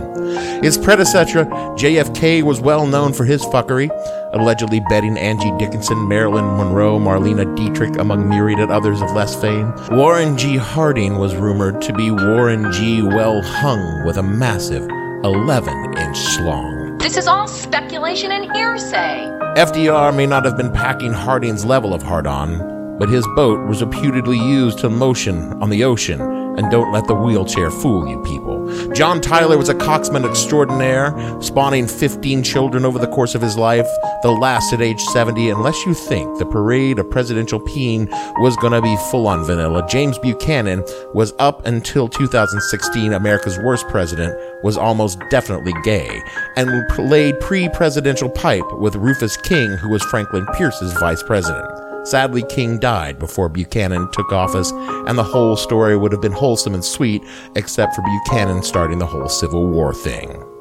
His 0.62 0.78
predecessor, 0.78 1.44
JFK, 1.76 2.42
was 2.42 2.60
well 2.60 2.86
known 2.86 3.12
for 3.12 3.24
his 3.24 3.42
fuckery, 3.44 3.90
allegedly 4.32 4.80
betting 4.88 5.16
Angie 5.16 5.52
Dickinson, 5.58 6.08
Marilyn 6.08 6.44
Monroe, 6.56 6.98
Marlene 6.98 7.54
Dietrich, 7.56 7.96
among 7.98 8.28
myriad 8.28 8.70
others 8.70 9.00
of 9.00 9.12
less 9.12 9.34
fame. 9.40 9.72
Warren 9.90 10.36
G. 10.36 10.56
Harding 10.56 11.18
was 11.18 11.36
rumored 11.36 11.80
to 11.82 11.92
be 11.92 12.10
Warren 12.10 12.72
G. 12.72 13.02
well 13.02 13.42
hung 13.42 14.04
with 14.06 14.16
a 14.16 14.22
massive 14.22 14.82
11 15.24 15.72
inch 15.98 16.16
schlong. 16.16 16.98
This 17.00 17.16
is 17.16 17.26
all 17.26 17.46
speculation 17.46 18.32
and 18.32 18.50
hearsay. 18.56 19.30
FDR 19.56 20.14
may 20.14 20.26
not 20.26 20.44
have 20.44 20.56
been 20.56 20.72
packing 20.72 21.12
Harding's 21.12 21.64
level 21.64 21.94
of 21.94 22.02
hard 22.02 22.26
on, 22.26 22.98
but 22.98 23.08
his 23.08 23.26
boat 23.36 23.68
was 23.68 23.82
reputedly 23.82 24.38
used 24.38 24.78
to 24.80 24.90
motion 24.90 25.52
on 25.62 25.70
the 25.70 25.84
ocean, 25.84 26.20
and 26.56 26.70
don't 26.70 26.92
let 26.92 27.06
the 27.06 27.14
wheelchair 27.14 27.70
fool 27.70 28.08
you 28.08 28.22
people. 28.22 28.64
John 28.92 29.20
Tyler 29.20 29.58
was 29.58 29.68
a 29.68 29.74
coxman 29.74 30.28
extraordinaire, 30.28 31.14
spawning 31.40 31.86
15 31.86 32.42
children 32.42 32.84
over 32.84 32.98
the 32.98 33.08
course 33.08 33.34
of 33.34 33.42
his 33.42 33.56
life, 33.56 33.88
the 34.22 34.30
last 34.30 34.72
at 34.72 34.80
age 34.80 35.00
70, 35.00 35.50
unless 35.50 35.84
you 35.84 35.94
think 35.94 36.38
the 36.38 36.46
parade 36.46 36.98
of 36.98 37.10
presidential 37.10 37.60
peen 37.60 38.08
was 38.38 38.56
gonna 38.56 38.80
be 38.80 38.96
full 39.10 39.26
on 39.26 39.44
vanilla. 39.44 39.86
James 39.88 40.18
Buchanan 40.18 40.84
was 41.12 41.34
up 41.38 41.66
until 41.66 42.08
2016 42.08 43.12
America's 43.12 43.58
worst 43.58 43.86
president, 43.88 44.34
was 44.62 44.76
almost 44.76 45.18
definitely 45.30 45.72
gay, 45.82 46.22
and 46.56 46.88
played 46.90 47.38
pre-presidential 47.40 48.30
pipe 48.30 48.64
with 48.78 48.96
Rufus 48.96 49.36
King, 49.36 49.70
who 49.76 49.88
was 49.88 50.02
Franklin 50.04 50.46
Pierce's 50.56 50.92
vice 50.94 51.22
president. 51.22 51.83
Sadly, 52.04 52.44
King 52.48 52.78
died 52.78 53.18
before 53.18 53.48
Buchanan 53.48 54.10
took 54.12 54.30
office, 54.32 54.72
and 54.72 55.18
the 55.18 55.22
whole 55.22 55.56
story 55.56 55.96
would 55.96 56.12
have 56.12 56.22
been 56.22 56.32
wholesome 56.32 56.74
and 56.74 56.84
sweet, 56.84 57.22
except 57.56 57.94
for 57.94 58.02
Buchanan 58.02 58.62
starting 58.62 58.98
the 58.98 59.06
whole 59.06 59.28
Civil 59.28 59.66
War 59.68 59.94
thing. 59.94 60.53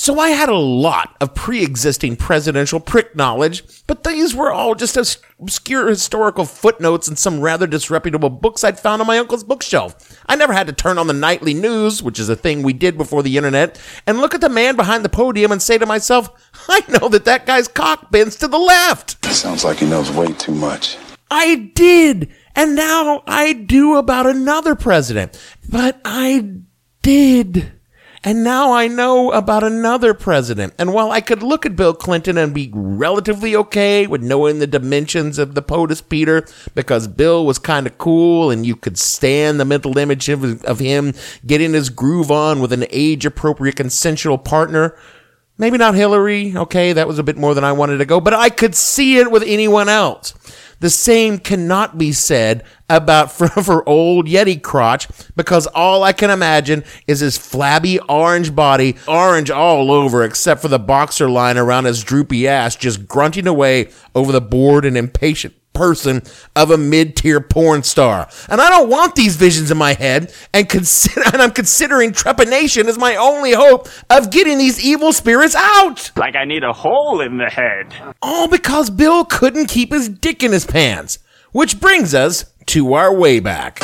So 0.00 0.18
I 0.18 0.30
had 0.30 0.48
a 0.48 0.56
lot 0.56 1.14
of 1.20 1.34
pre-existing 1.34 2.16
presidential 2.16 2.80
prick 2.80 3.14
knowledge, 3.14 3.62
but 3.86 4.02
these 4.02 4.34
were 4.34 4.50
all 4.50 4.74
just 4.74 4.96
obscure 5.38 5.88
historical 5.88 6.46
footnotes 6.46 7.06
in 7.06 7.16
some 7.16 7.42
rather 7.42 7.66
disreputable 7.66 8.30
books 8.30 8.64
I'd 8.64 8.80
found 8.80 9.02
on 9.02 9.06
my 9.06 9.18
uncle's 9.18 9.44
bookshelf. 9.44 10.18
I 10.24 10.36
never 10.36 10.54
had 10.54 10.68
to 10.68 10.72
turn 10.72 10.96
on 10.96 11.06
the 11.06 11.12
nightly 11.12 11.52
news, 11.52 12.02
which 12.02 12.18
is 12.18 12.30
a 12.30 12.34
thing 12.34 12.62
we 12.62 12.72
did 12.72 12.96
before 12.96 13.22
the 13.22 13.36
internet, 13.36 13.78
and 14.06 14.16
look 14.20 14.34
at 14.34 14.40
the 14.40 14.48
man 14.48 14.74
behind 14.74 15.04
the 15.04 15.10
podium 15.10 15.52
and 15.52 15.60
say 15.60 15.76
to 15.76 15.84
myself, 15.84 16.30
I 16.66 16.80
know 16.88 17.10
that 17.10 17.26
that 17.26 17.44
guy's 17.44 17.68
cock 17.68 18.10
bends 18.10 18.36
to 18.36 18.48
the 18.48 18.58
left. 18.58 19.22
Sounds 19.26 19.66
like 19.66 19.80
he 19.80 19.86
knows 19.86 20.10
way 20.10 20.32
too 20.32 20.54
much. 20.54 20.96
I 21.30 21.70
did. 21.74 22.32
And 22.56 22.74
now 22.74 23.22
I 23.26 23.52
do 23.52 23.96
about 23.96 24.26
another 24.26 24.74
president. 24.74 25.38
But 25.68 26.00
I 26.06 26.62
did. 27.02 27.79
And 28.22 28.44
now 28.44 28.72
I 28.72 28.86
know 28.86 29.32
about 29.32 29.64
another 29.64 30.12
president. 30.12 30.74
And 30.78 30.92
while 30.92 31.10
I 31.10 31.22
could 31.22 31.42
look 31.42 31.64
at 31.64 31.74
Bill 31.74 31.94
Clinton 31.94 32.36
and 32.36 32.52
be 32.52 32.70
relatively 32.74 33.56
okay 33.56 34.06
with 34.06 34.22
knowing 34.22 34.58
the 34.58 34.66
dimensions 34.66 35.38
of 35.38 35.54
the 35.54 35.62
POTUS 35.62 36.06
Peter, 36.06 36.46
because 36.74 37.08
Bill 37.08 37.46
was 37.46 37.58
kind 37.58 37.86
of 37.86 37.96
cool 37.96 38.50
and 38.50 38.66
you 38.66 38.76
could 38.76 38.98
stand 38.98 39.58
the 39.58 39.64
mental 39.64 39.96
image 39.96 40.28
of, 40.28 40.62
of 40.64 40.80
him 40.80 41.14
getting 41.46 41.72
his 41.72 41.88
groove 41.88 42.30
on 42.30 42.60
with 42.60 42.74
an 42.74 42.84
age 42.90 43.24
appropriate 43.24 43.76
consensual 43.76 44.36
partner. 44.36 44.94
Maybe 45.56 45.78
not 45.78 45.94
Hillary. 45.94 46.54
Okay, 46.54 46.92
that 46.92 47.08
was 47.08 47.18
a 47.18 47.22
bit 47.22 47.38
more 47.38 47.54
than 47.54 47.64
I 47.64 47.72
wanted 47.72 47.98
to 47.98 48.04
go, 48.04 48.20
but 48.20 48.34
I 48.34 48.50
could 48.50 48.74
see 48.74 49.16
it 49.16 49.30
with 49.30 49.44
anyone 49.46 49.88
else. 49.88 50.34
The 50.80 50.90
same 50.90 51.38
cannot 51.38 51.98
be 51.98 52.12
said 52.12 52.64
about 52.88 53.30
for, 53.32 53.48
for 53.48 53.88
old 53.88 54.26
Yeti 54.26 54.60
crotch 54.60 55.08
because 55.36 55.66
all 55.68 56.02
I 56.02 56.12
can 56.12 56.30
imagine 56.30 56.84
is 57.06 57.20
his 57.20 57.38
flabby 57.38 58.00
orange 58.00 58.54
body, 58.54 58.96
orange 59.06 59.50
all 59.50 59.92
over 59.92 60.24
except 60.24 60.62
for 60.62 60.68
the 60.68 60.78
boxer 60.78 61.30
line 61.30 61.56
around 61.56 61.84
his 61.84 62.02
droopy 62.02 62.48
ass, 62.48 62.76
just 62.76 63.06
grunting 63.06 63.46
away 63.46 63.90
over 64.14 64.32
the 64.32 64.40
bored 64.40 64.84
and 64.84 64.96
impatient 64.96 65.54
person 65.72 66.22
of 66.56 66.70
a 66.70 66.76
mid-tier 66.76 67.40
porn 67.40 67.82
star. 67.82 68.28
And 68.48 68.60
I 68.60 68.68
don't 68.68 68.88
want 68.88 69.14
these 69.14 69.36
visions 69.36 69.70
in 69.70 69.78
my 69.78 69.94
head 69.94 70.32
and 70.52 70.68
consider 70.68 71.22
and 71.32 71.42
I'm 71.42 71.52
considering 71.52 72.12
trepanation 72.12 72.86
as 72.86 72.98
my 72.98 73.16
only 73.16 73.52
hope 73.52 73.88
of 74.08 74.30
getting 74.30 74.58
these 74.58 74.84
evil 74.84 75.12
spirits 75.12 75.54
out. 75.54 76.10
Like 76.16 76.36
I 76.36 76.44
need 76.44 76.64
a 76.64 76.72
hole 76.72 77.20
in 77.20 77.38
the 77.38 77.50
head. 77.50 78.14
All 78.22 78.48
because 78.48 78.90
Bill 78.90 79.24
couldn't 79.24 79.66
keep 79.66 79.92
his 79.92 80.08
dick 80.08 80.42
in 80.42 80.52
his 80.52 80.66
pants. 80.66 81.18
Which 81.52 81.80
brings 81.80 82.14
us 82.14 82.44
to 82.66 82.94
our 82.94 83.12
way 83.12 83.40
back. 83.40 83.80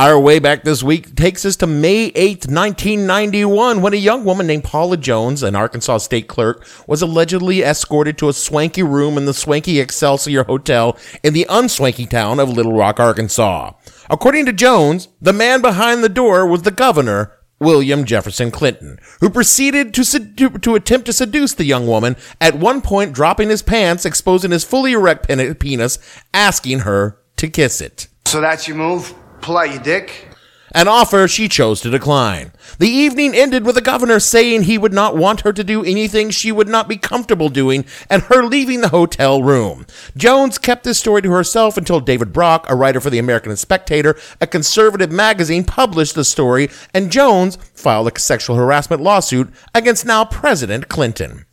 Our 0.00 0.18
way 0.18 0.38
back 0.38 0.64
this 0.64 0.82
week 0.82 1.14
takes 1.14 1.44
us 1.44 1.56
to 1.56 1.66
May 1.66 2.06
8, 2.14 2.46
1991, 2.46 3.82
when 3.82 3.92
a 3.92 3.98
young 3.98 4.24
woman 4.24 4.46
named 4.46 4.64
Paula 4.64 4.96
Jones, 4.96 5.42
an 5.42 5.54
Arkansas 5.54 5.98
state 5.98 6.26
clerk, 6.26 6.66
was 6.86 7.02
allegedly 7.02 7.62
escorted 7.62 8.16
to 8.16 8.30
a 8.30 8.32
swanky 8.32 8.82
room 8.82 9.18
in 9.18 9.26
the 9.26 9.34
swanky 9.34 9.78
Excelsior 9.78 10.44
Hotel 10.44 10.96
in 11.22 11.34
the 11.34 11.44
unswanky 11.50 12.08
town 12.08 12.40
of 12.40 12.48
Little 12.48 12.72
Rock, 12.72 12.98
Arkansas. 12.98 13.72
According 14.08 14.46
to 14.46 14.54
Jones, 14.54 15.08
the 15.20 15.34
man 15.34 15.60
behind 15.60 16.02
the 16.02 16.08
door 16.08 16.46
was 16.46 16.62
the 16.62 16.70
governor, 16.70 17.36
William 17.58 18.06
Jefferson 18.06 18.50
Clinton, 18.50 18.98
who 19.20 19.28
proceeded 19.28 19.92
to, 19.92 20.00
sedu- 20.00 20.62
to 20.62 20.76
attempt 20.76 21.04
to 21.08 21.12
seduce 21.12 21.52
the 21.52 21.64
young 21.64 21.86
woman, 21.86 22.16
at 22.40 22.54
one 22.54 22.80
point 22.80 23.12
dropping 23.12 23.50
his 23.50 23.60
pants, 23.60 24.06
exposing 24.06 24.50
his 24.50 24.64
fully 24.64 24.92
erect 24.92 25.28
pen- 25.28 25.54
penis, 25.56 25.98
asking 26.32 26.78
her 26.78 27.18
to 27.36 27.50
kiss 27.50 27.82
it. 27.82 28.08
So 28.24 28.40
that's 28.40 28.66
your 28.66 28.78
move? 28.78 29.14
Out 29.48 29.70
your 29.70 29.82
dick? 29.82 30.28
An 30.72 30.86
offer 30.86 31.26
she 31.26 31.48
chose 31.48 31.80
to 31.80 31.90
decline. 31.90 32.52
The 32.78 32.88
evening 32.88 33.34
ended 33.34 33.66
with 33.66 33.74
the 33.74 33.80
governor 33.80 34.20
saying 34.20 34.62
he 34.62 34.78
would 34.78 34.92
not 34.92 35.16
want 35.16 35.40
her 35.40 35.52
to 35.52 35.64
do 35.64 35.84
anything 35.84 36.30
she 36.30 36.52
would 36.52 36.68
not 36.68 36.88
be 36.88 36.96
comfortable 36.96 37.48
doing 37.48 37.84
and 38.08 38.22
her 38.22 38.44
leaving 38.44 38.80
the 38.80 38.90
hotel 38.90 39.42
room. 39.42 39.86
Jones 40.16 40.58
kept 40.58 40.84
this 40.84 41.00
story 41.00 41.22
to 41.22 41.30
herself 41.32 41.76
until 41.76 41.98
David 41.98 42.32
Brock, 42.32 42.66
a 42.68 42.76
writer 42.76 43.00
for 43.00 43.10
the 43.10 43.18
American 43.18 43.56
Spectator, 43.56 44.16
a 44.40 44.46
conservative 44.46 45.10
magazine, 45.10 45.64
published 45.64 46.14
the 46.14 46.24
story 46.24 46.70
and 46.94 47.10
Jones 47.10 47.56
filed 47.74 48.06
a 48.06 48.20
sexual 48.20 48.54
harassment 48.54 49.02
lawsuit 49.02 49.52
against 49.74 50.06
now 50.06 50.24
President 50.24 50.88
Clinton. 50.88 51.46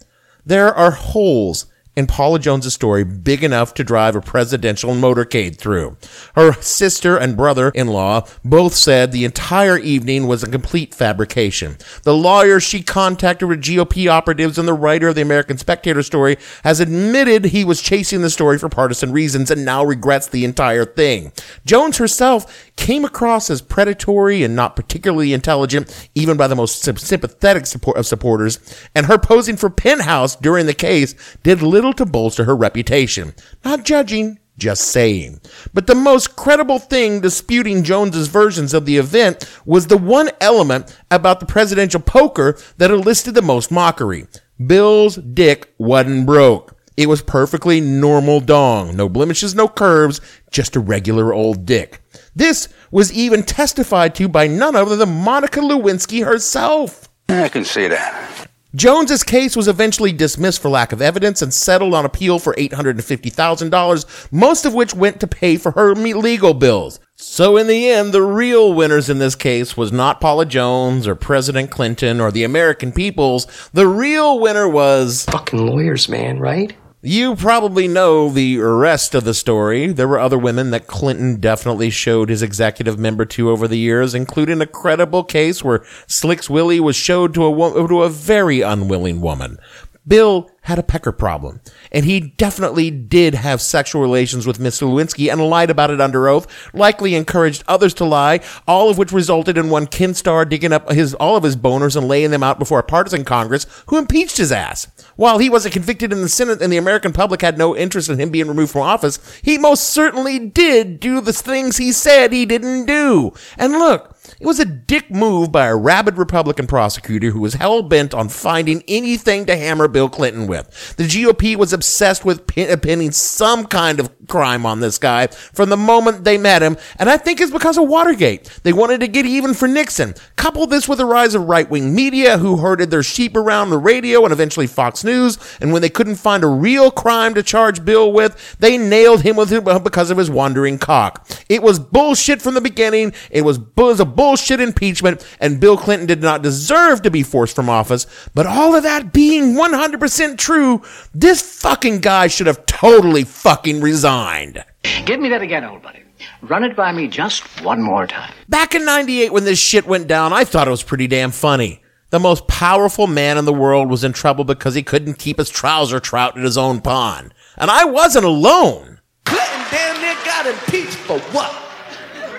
There 0.45 0.71
are 0.71 0.91
holes 0.91 1.65
in 1.97 2.05
Paula 2.05 2.37
Jones's 2.37 2.75
story 2.75 3.03
big 3.03 3.43
enough 3.43 3.73
to 3.73 3.83
drive 3.83 4.15
a 4.15 4.21
presidential 4.21 4.91
motorcade 4.93 5.57
through. 5.57 5.97
Her 6.35 6.53
sister 6.61 7.17
and 7.17 7.35
brother-in-law 7.35 8.27
both 8.45 8.75
said 8.75 9.11
the 9.11 9.25
entire 9.25 9.79
evening 9.79 10.27
was 10.27 10.43
a 10.43 10.49
complete 10.49 10.93
fabrication. 10.93 11.75
The 12.03 12.13
lawyer 12.13 12.59
she 12.59 12.83
contacted 12.83 13.49
with 13.49 13.63
GOP 13.63 14.07
operatives 14.07 14.59
and 14.59 14.67
the 14.67 14.75
writer 14.75 15.07
of 15.07 15.15
the 15.15 15.23
American 15.23 15.57
Spectator 15.57 16.03
story 16.03 16.37
has 16.63 16.79
admitted 16.79 17.45
he 17.45 17.65
was 17.65 17.81
chasing 17.81 18.21
the 18.21 18.29
story 18.29 18.59
for 18.59 18.69
partisan 18.69 19.11
reasons 19.11 19.49
and 19.49 19.65
now 19.65 19.83
regrets 19.83 20.27
the 20.27 20.45
entire 20.45 20.85
thing. 20.85 21.31
Jones 21.65 21.97
herself 21.97 22.71
came 22.75 23.05
across 23.05 23.49
as 23.49 23.59
predatory 23.59 24.43
and 24.43 24.55
not 24.55 24.75
particularly 24.75 25.33
intelligent, 25.33 26.09
even 26.13 26.37
by 26.37 26.45
the 26.45 26.55
most 26.55 26.83
sympathetic 26.83 27.65
support 27.65 27.97
of 27.97 28.05
supporters, 28.05 28.59
and 28.93 29.07
her 29.07 29.17
posing 29.17 29.57
for 29.57 29.71
Penthouse 29.71 30.35
during 30.35 30.67
the 30.67 30.75
case 30.75 31.15
did 31.41 31.63
little 31.63 31.86
to 31.93 32.05
bolster 32.05 32.43
her 32.45 32.55
reputation. 32.55 33.33
Not 33.63 33.83
judging, 33.83 34.39
just 34.57 34.85
saying. 34.85 35.39
But 35.73 35.87
the 35.87 35.95
most 35.95 36.35
credible 36.35 36.79
thing 36.79 37.21
disputing 37.21 37.83
Jones's 37.83 38.27
versions 38.27 38.73
of 38.73 38.85
the 38.85 38.97
event 38.97 39.49
was 39.65 39.87
the 39.87 39.97
one 39.97 40.31
element 40.41 40.95
about 41.11 41.39
the 41.39 41.45
presidential 41.45 42.01
poker 42.01 42.57
that 42.77 42.91
elicited 42.91 43.35
the 43.35 43.41
most 43.41 43.71
mockery. 43.71 44.27
Bill's 44.65 45.15
dick 45.17 45.73
wasn't 45.77 46.25
broke. 46.25 46.75
It 46.97 47.07
was 47.07 47.21
perfectly 47.21 47.79
normal 47.79 48.39
dong. 48.39 48.95
No 48.95 49.07
blemishes, 49.07 49.53
no 49.53 49.67
curves, 49.67 50.19
just 50.49 50.75
a 50.75 50.79
regular 50.79 51.31
old 51.31 51.63
dick. 51.63 52.01
This 52.35 52.69
was 52.89 53.13
even 53.13 53.43
testified 53.43 54.15
to 54.15 54.27
by 54.27 54.47
none 54.47 54.75
other 54.75 54.95
than 54.95 55.09
Monica 55.23 55.59
Lewinsky 55.59 56.25
herself. 56.25 57.07
I 57.29 57.49
can 57.49 57.65
see 57.65 57.87
that. 57.87 58.36
Jones's 58.77 59.23
case 59.23 59.55
was 59.55 59.67
eventually 59.67 60.11
dismissed 60.11 60.61
for 60.61 60.69
lack 60.69 60.91
of 60.91 61.01
evidence 61.01 61.41
and 61.41 61.51
settled 61.51 61.95
on 61.95 62.05
appeal 62.05 62.37
for 62.37 62.53
$850,000, 62.53 64.31
most 64.31 64.65
of 64.65 64.75
which 64.75 64.93
went 64.93 65.19
to 65.19 65.25
pay 65.25 65.57
for 65.57 65.71
her 65.71 65.95
legal 65.95 66.53
bills. 66.53 66.99
So 67.15 67.57
in 67.57 67.65
the 67.65 67.89
end, 67.89 68.13
the 68.13 68.21
real 68.21 68.71
winners 68.71 69.09
in 69.09 69.17
this 69.17 69.33
case 69.33 69.75
was 69.75 69.91
not 69.91 70.21
Paula 70.21 70.45
Jones 70.45 71.07
or 71.07 71.15
President 71.15 71.71
Clinton 71.71 72.21
or 72.21 72.31
the 72.31 72.43
American 72.43 72.91
peoples. 72.91 73.47
The 73.73 73.87
real 73.87 74.39
winner 74.39 74.69
was 74.69 75.25
Fucking 75.25 75.65
lawyers, 75.65 76.07
man, 76.07 76.37
right? 76.37 76.77
You 77.07 77.35
probably 77.37 77.87
know 77.87 78.29
the 78.29 78.57
rest 78.57 79.15
of 79.15 79.23
the 79.23 79.33
story. 79.33 79.87
There 79.87 80.07
were 80.07 80.19
other 80.19 80.37
women 80.37 80.71
that 80.71 80.87
Clinton 80.87 81.39
definitely 81.39 81.89
showed 81.89 82.29
his 82.29 82.43
executive 82.43 82.99
member 82.99 83.25
to 83.25 83.49
over 83.49 83.67
the 83.67 83.77
years, 83.77 84.13
including 84.13 84.59
a 84.59 84.67
credible 84.67 85.23
case 85.23 85.63
where 85.63 85.85
Slicks 86.07 86.49
Willie 86.49 86.81
was 86.81 86.97
showed 86.97 87.33
to 87.35 87.45
a 87.45 87.51
wo- 87.51 87.87
to 87.87 88.03
a 88.03 88.09
very 88.09 88.61
unwilling 88.61 89.21
woman. 89.21 89.57
Bill 90.05 90.49
had 90.67 90.77
a 90.77 90.83
pecker 90.83 91.13
problem, 91.13 91.61
and 91.93 92.03
he 92.03 92.19
definitely 92.19 92.91
did 92.91 93.33
have 93.33 93.61
sexual 93.61 94.01
relations 94.01 94.45
with 94.45 94.59
Miss 94.59 94.81
Lewinsky 94.81 95.31
and 95.31 95.41
lied 95.49 95.69
about 95.69 95.91
it 95.91 96.01
under 96.01 96.27
oath, 96.27 96.45
likely 96.73 97.15
encouraged 97.15 97.63
others 97.69 97.93
to 97.93 98.03
lie, 98.03 98.41
all 98.67 98.89
of 98.89 98.97
which 98.97 99.13
resulted 99.13 99.57
in 99.57 99.69
one 99.69 99.87
Ken 99.87 100.13
Starr 100.13 100.43
digging 100.43 100.73
up 100.73 100.91
his 100.91 101.13
all 101.13 101.37
of 101.37 101.43
his 101.43 101.55
boners 101.55 101.95
and 101.95 102.07
laying 102.07 102.31
them 102.31 102.43
out 102.43 102.59
before 102.59 102.79
a 102.79 102.83
partisan 102.83 103.23
Congress 103.23 103.65
who 103.87 103.97
impeached 103.97 104.35
his 104.35 104.51
ass. 104.51 104.87
While 105.15 105.37
he 105.37 105.49
wasn't 105.49 105.73
convicted 105.73 106.11
in 106.11 106.21
the 106.21 106.27
Senate 106.27 106.61
and 106.61 106.71
the 106.71 106.77
American 106.77 107.13
public 107.13 107.41
had 107.41 107.57
no 107.57 107.75
interest 107.75 108.09
in 108.09 108.19
him 108.19 108.29
being 108.29 108.49
removed 108.49 108.73
from 108.73 108.81
office, 108.81 109.19
he 109.41 109.57
most 109.57 109.85
certainly 109.85 110.37
did 110.37 110.99
do 110.99 111.21
the 111.21 111.33
things 111.33 111.77
he 111.77 111.93
said 111.93 112.33
he 112.33 112.45
didn't 112.45 112.87
do. 112.87 113.31
And 113.57 113.71
look, 113.73 114.17
it 114.39 114.45
was 114.45 114.59
a 114.59 114.65
dick 114.65 115.09
move 115.09 115.51
by 115.51 115.67
a 115.67 115.75
rabid 115.75 116.17
Republican 116.17 116.67
prosecutor 116.67 117.31
who 117.31 117.39
was 117.39 117.55
hell 117.55 117.81
bent 117.81 118.13
on 118.13 118.29
finding 118.29 118.83
anything 118.87 119.45
to 119.45 119.55
hammer 119.55 119.87
Bill 119.87 120.09
Clinton 120.09 120.47
with. 120.47 120.56
The 120.63 121.03
GOP 121.03 121.55
was 121.55 121.73
obsessed 121.73 122.25
with 122.25 122.47
pin- 122.47 122.71
uh, 122.71 122.77
pinning 122.77 123.11
some 123.11 123.65
kind 123.65 123.99
of 123.99 124.11
crime 124.27 124.65
on 124.65 124.79
this 124.79 124.97
guy 124.97 125.27
from 125.27 125.69
the 125.69 125.77
moment 125.77 126.23
they 126.23 126.37
met 126.37 126.61
him, 126.61 126.77
and 126.99 127.09
I 127.09 127.17
think 127.17 127.39
it's 127.39 127.51
because 127.51 127.77
of 127.77 127.87
Watergate. 127.87 128.59
They 128.63 128.73
wanted 128.73 128.99
to 129.01 129.07
get 129.07 129.25
even 129.25 129.53
for 129.53 129.67
Nixon. 129.67 130.15
Couple 130.35 130.67
this 130.67 130.87
with 130.87 130.97
the 130.97 131.05
rise 131.05 131.35
of 131.35 131.43
right 131.43 131.69
wing 131.69 131.93
media 131.95 132.37
who 132.37 132.57
herded 132.57 132.91
their 132.91 133.03
sheep 133.03 133.35
around 133.35 133.69
the 133.69 133.77
radio 133.77 134.23
and 134.23 134.33
eventually 134.33 134.67
Fox 134.67 135.03
News, 135.03 135.37
and 135.61 135.71
when 135.73 135.81
they 135.81 135.89
couldn't 135.89 136.15
find 136.15 136.43
a 136.43 136.47
real 136.47 136.91
crime 136.91 137.33
to 137.33 137.43
charge 137.43 137.83
Bill 137.85 138.11
with, 138.11 138.57
they 138.59 138.77
nailed 138.77 139.21
him 139.21 139.35
with 139.35 139.51
it 139.51 139.67
uh, 139.67 139.79
because 139.79 140.11
of 140.11 140.17
his 140.17 140.29
wandering 140.29 140.77
cock. 140.77 141.27
It 141.49 141.61
was 141.63 141.79
bullshit 141.79 142.41
from 142.41 142.53
the 142.53 142.61
beginning. 142.61 143.13
It 143.31 143.41
was, 143.41 143.57
bu- 143.57 143.85
it 143.87 143.91
was 143.91 143.99
a 143.99 144.05
bullshit 144.05 144.59
impeachment, 144.59 145.25
and 145.39 145.59
Bill 145.59 145.77
Clinton 145.77 146.07
did 146.07 146.21
not 146.21 146.41
deserve 146.41 147.01
to 147.03 147.11
be 147.11 147.23
forced 147.23 147.55
from 147.55 147.69
office. 147.69 148.05
But 148.33 148.45
all 148.45 148.75
of 148.75 148.83
that 148.83 149.13
being 149.13 149.55
100% 149.55 150.36
true, 150.37 150.81
this 151.13 151.41
fucking 151.41 151.99
guy 151.99 152.27
should 152.27 152.47
have 152.47 152.65
totally 152.65 153.23
fucking 153.23 153.81
resigned. 153.81 154.63
Give 155.05 155.19
me 155.19 155.29
that 155.29 155.41
again, 155.41 155.63
old 155.63 155.81
buddy. 155.81 156.03
Run 156.41 156.63
it 156.63 156.75
by 156.75 156.91
me 156.91 157.07
just 157.07 157.43
one 157.63 157.81
more 157.81 158.07
time. 158.07 158.33
Back 158.47 158.75
in 158.75 158.85
98 158.85 159.33
when 159.33 159.43
this 159.43 159.59
shit 159.59 159.85
went 159.85 160.07
down, 160.07 160.33
I 160.33 160.43
thought 160.43 160.67
it 160.67 160.71
was 160.71 160.83
pretty 160.83 161.07
damn 161.07 161.31
funny. 161.31 161.81
The 162.09 162.19
most 162.19 162.47
powerful 162.47 163.05
man 163.05 163.37
in 163.37 163.45
the 163.45 163.53
world 163.53 163.89
was 163.89 164.03
in 164.03 164.13
trouble 164.13 164.45
because 164.45 164.75
he 164.75 164.83
couldn't 164.83 165.19
keep 165.19 165.37
his 165.37 165.49
trouser 165.49 165.99
trout 165.99 166.37
in 166.37 166.43
his 166.43 166.57
own 166.57 166.79
pond. 166.79 167.33
And 167.57 167.69
I 167.69 167.83
wasn't 167.85 168.25
alone. 168.25 169.01
Clinton 169.25 169.65
damn 169.69 170.01
near 170.01 170.15
got 170.23 170.45
impeached 170.47 170.95
for 170.95 171.19
what? 171.33 171.51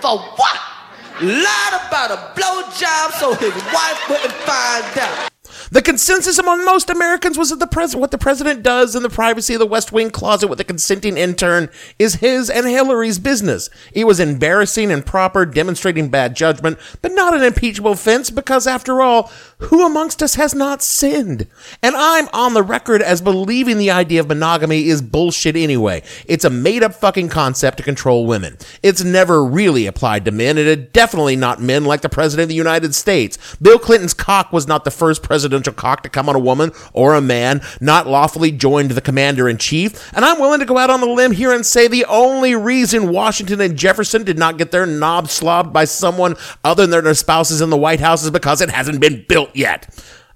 For 0.00 0.18
what? 0.18 0.58
Lied 1.20 1.82
about 1.86 2.12
a 2.12 2.40
blowjob 2.40 3.10
so 3.18 3.34
his 3.34 3.52
wife 3.74 4.08
wouldn't 4.08 4.32
find 4.32 4.98
out. 4.98 5.30
The 5.70 5.82
consensus 5.82 6.38
among 6.38 6.64
most 6.64 6.88
Americans 6.88 7.36
was 7.36 7.50
that 7.50 7.58
the 7.58 7.66
pres- 7.66 7.94
what 7.94 8.10
the 8.10 8.18
president 8.18 8.62
does 8.62 8.94
in 8.94 9.02
the 9.02 9.10
privacy 9.10 9.54
of 9.54 9.60
the 9.60 9.66
West 9.66 9.92
Wing 9.92 10.10
closet 10.10 10.48
with 10.48 10.60
a 10.60 10.64
consenting 10.64 11.18
intern 11.18 11.68
is 11.98 12.16
his 12.16 12.48
and 12.48 12.66
Hillary's 12.66 13.18
business. 13.18 13.68
It 13.92 14.06
was 14.06 14.18
embarrassing 14.18 14.90
and 14.90 15.04
proper, 15.04 15.44
demonstrating 15.44 16.08
bad 16.08 16.34
judgment, 16.34 16.78
but 17.02 17.12
not 17.12 17.34
an 17.34 17.42
impeachable 17.42 17.92
offense 17.92 18.30
because, 18.30 18.66
after 18.66 19.02
all, 19.02 19.30
who 19.58 19.84
amongst 19.84 20.22
us 20.22 20.36
has 20.36 20.54
not 20.54 20.82
sinned? 20.82 21.46
And 21.82 21.94
I'm 21.96 22.28
on 22.32 22.54
the 22.54 22.62
record 22.62 23.02
as 23.02 23.20
believing 23.20 23.76
the 23.76 23.90
idea 23.90 24.20
of 24.20 24.28
monogamy 24.28 24.86
is 24.86 25.02
bullshit 25.02 25.56
anyway. 25.56 26.02
It's 26.26 26.44
a 26.44 26.50
made 26.50 26.82
up 26.82 26.94
fucking 26.94 27.28
concept 27.28 27.76
to 27.78 27.82
control 27.82 28.26
women. 28.26 28.56
It's 28.82 29.04
never 29.04 29.44
really 29.44 29.86
applied 29.86 30.24
to 30.24 30.30
men, 30.30 30.56
and 30.56 30.68
it 30.68 30.92
definitely 30.92 31.36
not 31.36 31.60
men 31.60 31.84
like 31.84 32.00
the 32.00 32.08
President 32.08 32.44
of 32.44 32.48
the 32.48 32.54
United 32.54 32.94
States. 32.94 33.36
Bill 33.60 33.78
Clinton's 33.78 34.14
cock 34.14 34.52
was 34.52 34.66
not 34.66 34.84
the 34.84 34.90
first 34.90 35.22
presidential 35.58 35.80
cock 35.80 36.02
to 36.02 36.08
come 36.08 36.28
on 36.28 36.36
a 36.36 36.38
woman 36.38 36.72
or 36.92 37.14
a 37.14 37.20
man, 37.20 37.60
not 37.80 38.06
lawfully 38.06 38.50
joined 38.50 38.90
the 38.92 39.00
commander 39.00 39.48
in 39.48 39.58
chief. 39.58 40.12
And 40.14 40.24
I'm 40.24 40.38
willing 40.38 40.60
to 40.60 40.66
go 40.66 40.78
out 40.78 40.90
on 40.90 41.00
the 41.00 41.06
limb 41.06 41.32
here 41.32 41.52
and 41.52 41.64
say 41.64 41.88
the 41.88 42.04
only 42.06 42.54
reason 42.54 43.12
Washington 43.12 43.60
and 43.60 43.76
Jefferson 43.76 44.24
did 44.24 44.38
not 44.38 44.58
get 44.58 44.70
their 44.70 44.86
knobs 44.86 45.32
slobbed 45.32 45.72
by 45.72 45.84
someone 45.84 46.36
other 46.64 46.86
than 46.86 47.04
their 47.04 47.14
spouses 47.14 47.60
in 47.60 47.70
the 47.70 47.76
White 47.76 48.00
House 48.00 48.22
is 48.22 48.30
because 48.30 48.60
it 48.60 48.70
hasn't 48.70 49.00
been 49.00 49.24
built 49.28 49.54
yet. 49.54 49.88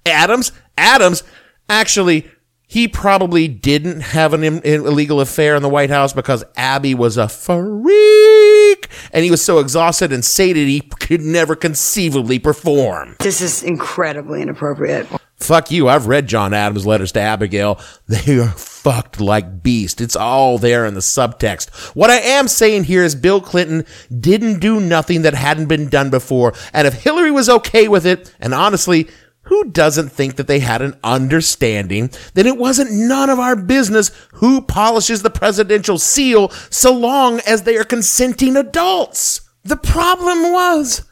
Adams, 0.04 0.52
Adams, 0.76 1.22
actually, 1.68 2.28
he 2.66 2.88
probably 2.88 3.48
didn't 3.48 4.00
have 4.00 4.32
an 4.32 4.42
illegal 4.42 5.20
affair 5.20 5.54
in 5.54 5.62
the 5.62 5.68
White 5.68 5.90
House 5.90 6.12
because 6.12 6.42
Abby 6.56 6.94
was 6.94 7.16
a 7.16 7.28
freak 8.72 8.88
and 9.12 9.24
he 9.24 9.30
was 9.30 9.44
so 9.44 9.58
exhausted 9.58 10.12
and 10.12 10.24
sated 10.24 10.68
he 10.68 10.80
could 10.80 11.20
never 11.20 11.54
conceivably 11.54 12.38
perform. 12.38 13.16
This 13.20 13.40
is 13.40 13.62
incredibly 13.62 14.42
inappropriate. 14.42 15.06
Fuck 15.37 15.72
you. 15.72 15.88
I've 15.88 16.06
read 16.06 16.28
John 16.28 16.54
Adams' 16.54 16.87
letters 16.87 17.12
to 17.12 17.20
Abigail. 17.20 17.80
They 18.06 18.38
are 18.38 18.48
fucked 18.48 19.20
like 19.20 19.62
beast. 19.62 20.00
It's 20.00 20.14
all 20.14 20.58
there 20.58 20.85
in 20.87 20.94
the 20.94 21.00
subtext. 21.00 21.70
What 21.96 22.11
I 22.11 22.18
am 22.18 22.46
saying 22.46 22.85
here 22.85 23.02
is 23.02 23.14
Bill 23.14 23.40
Clinton 23.40 23.85
didn't 24.20 24.61
do 24.61 24.80
nothing 24.80 25.22
that 25.22 25.35
hadn't 25.35 25.66
been 25.66 25.88
done 25.88 26.11
before. 26.11 26.52
And 26.72 26.87
if 26.87 26.94
Hillary 26.94 27.30
was 27.30 27.48
okay 27.48 27.88
with 27.88 28.06
it, 28.06 28.32
and 28.38 28.54
honestly, 28.54 29.08
who 29.52 29.64
doesn't 29.64 30.08
think 30.08 30.36
that 30.36 30.46
they 30.46 30.60
had 30.60 30.80
an 30.80 30.96
understanding 31.04 32.08
that 32.32 32.46
it 32.46 32.56
wasn't 32.56 32.90
none 32.90 33.28
of 33.28 33.38
our 33.38 33.54
business 33.54 34.10
who 34.32 34.62
polishes 34.62 35.20
the 35.20 35.28
presidential 35.28 35.98
seal 35.98 36.48
so 36.70 36.90
long 36.90 37.38
as 37.40 37.62
they 37.62 37.76
are 37.76 37.84
consenting 37.84 38.56
adults? 38.56 39.42
The 39.62 39.76
problem 39.76 40.54
was 40.54 41.02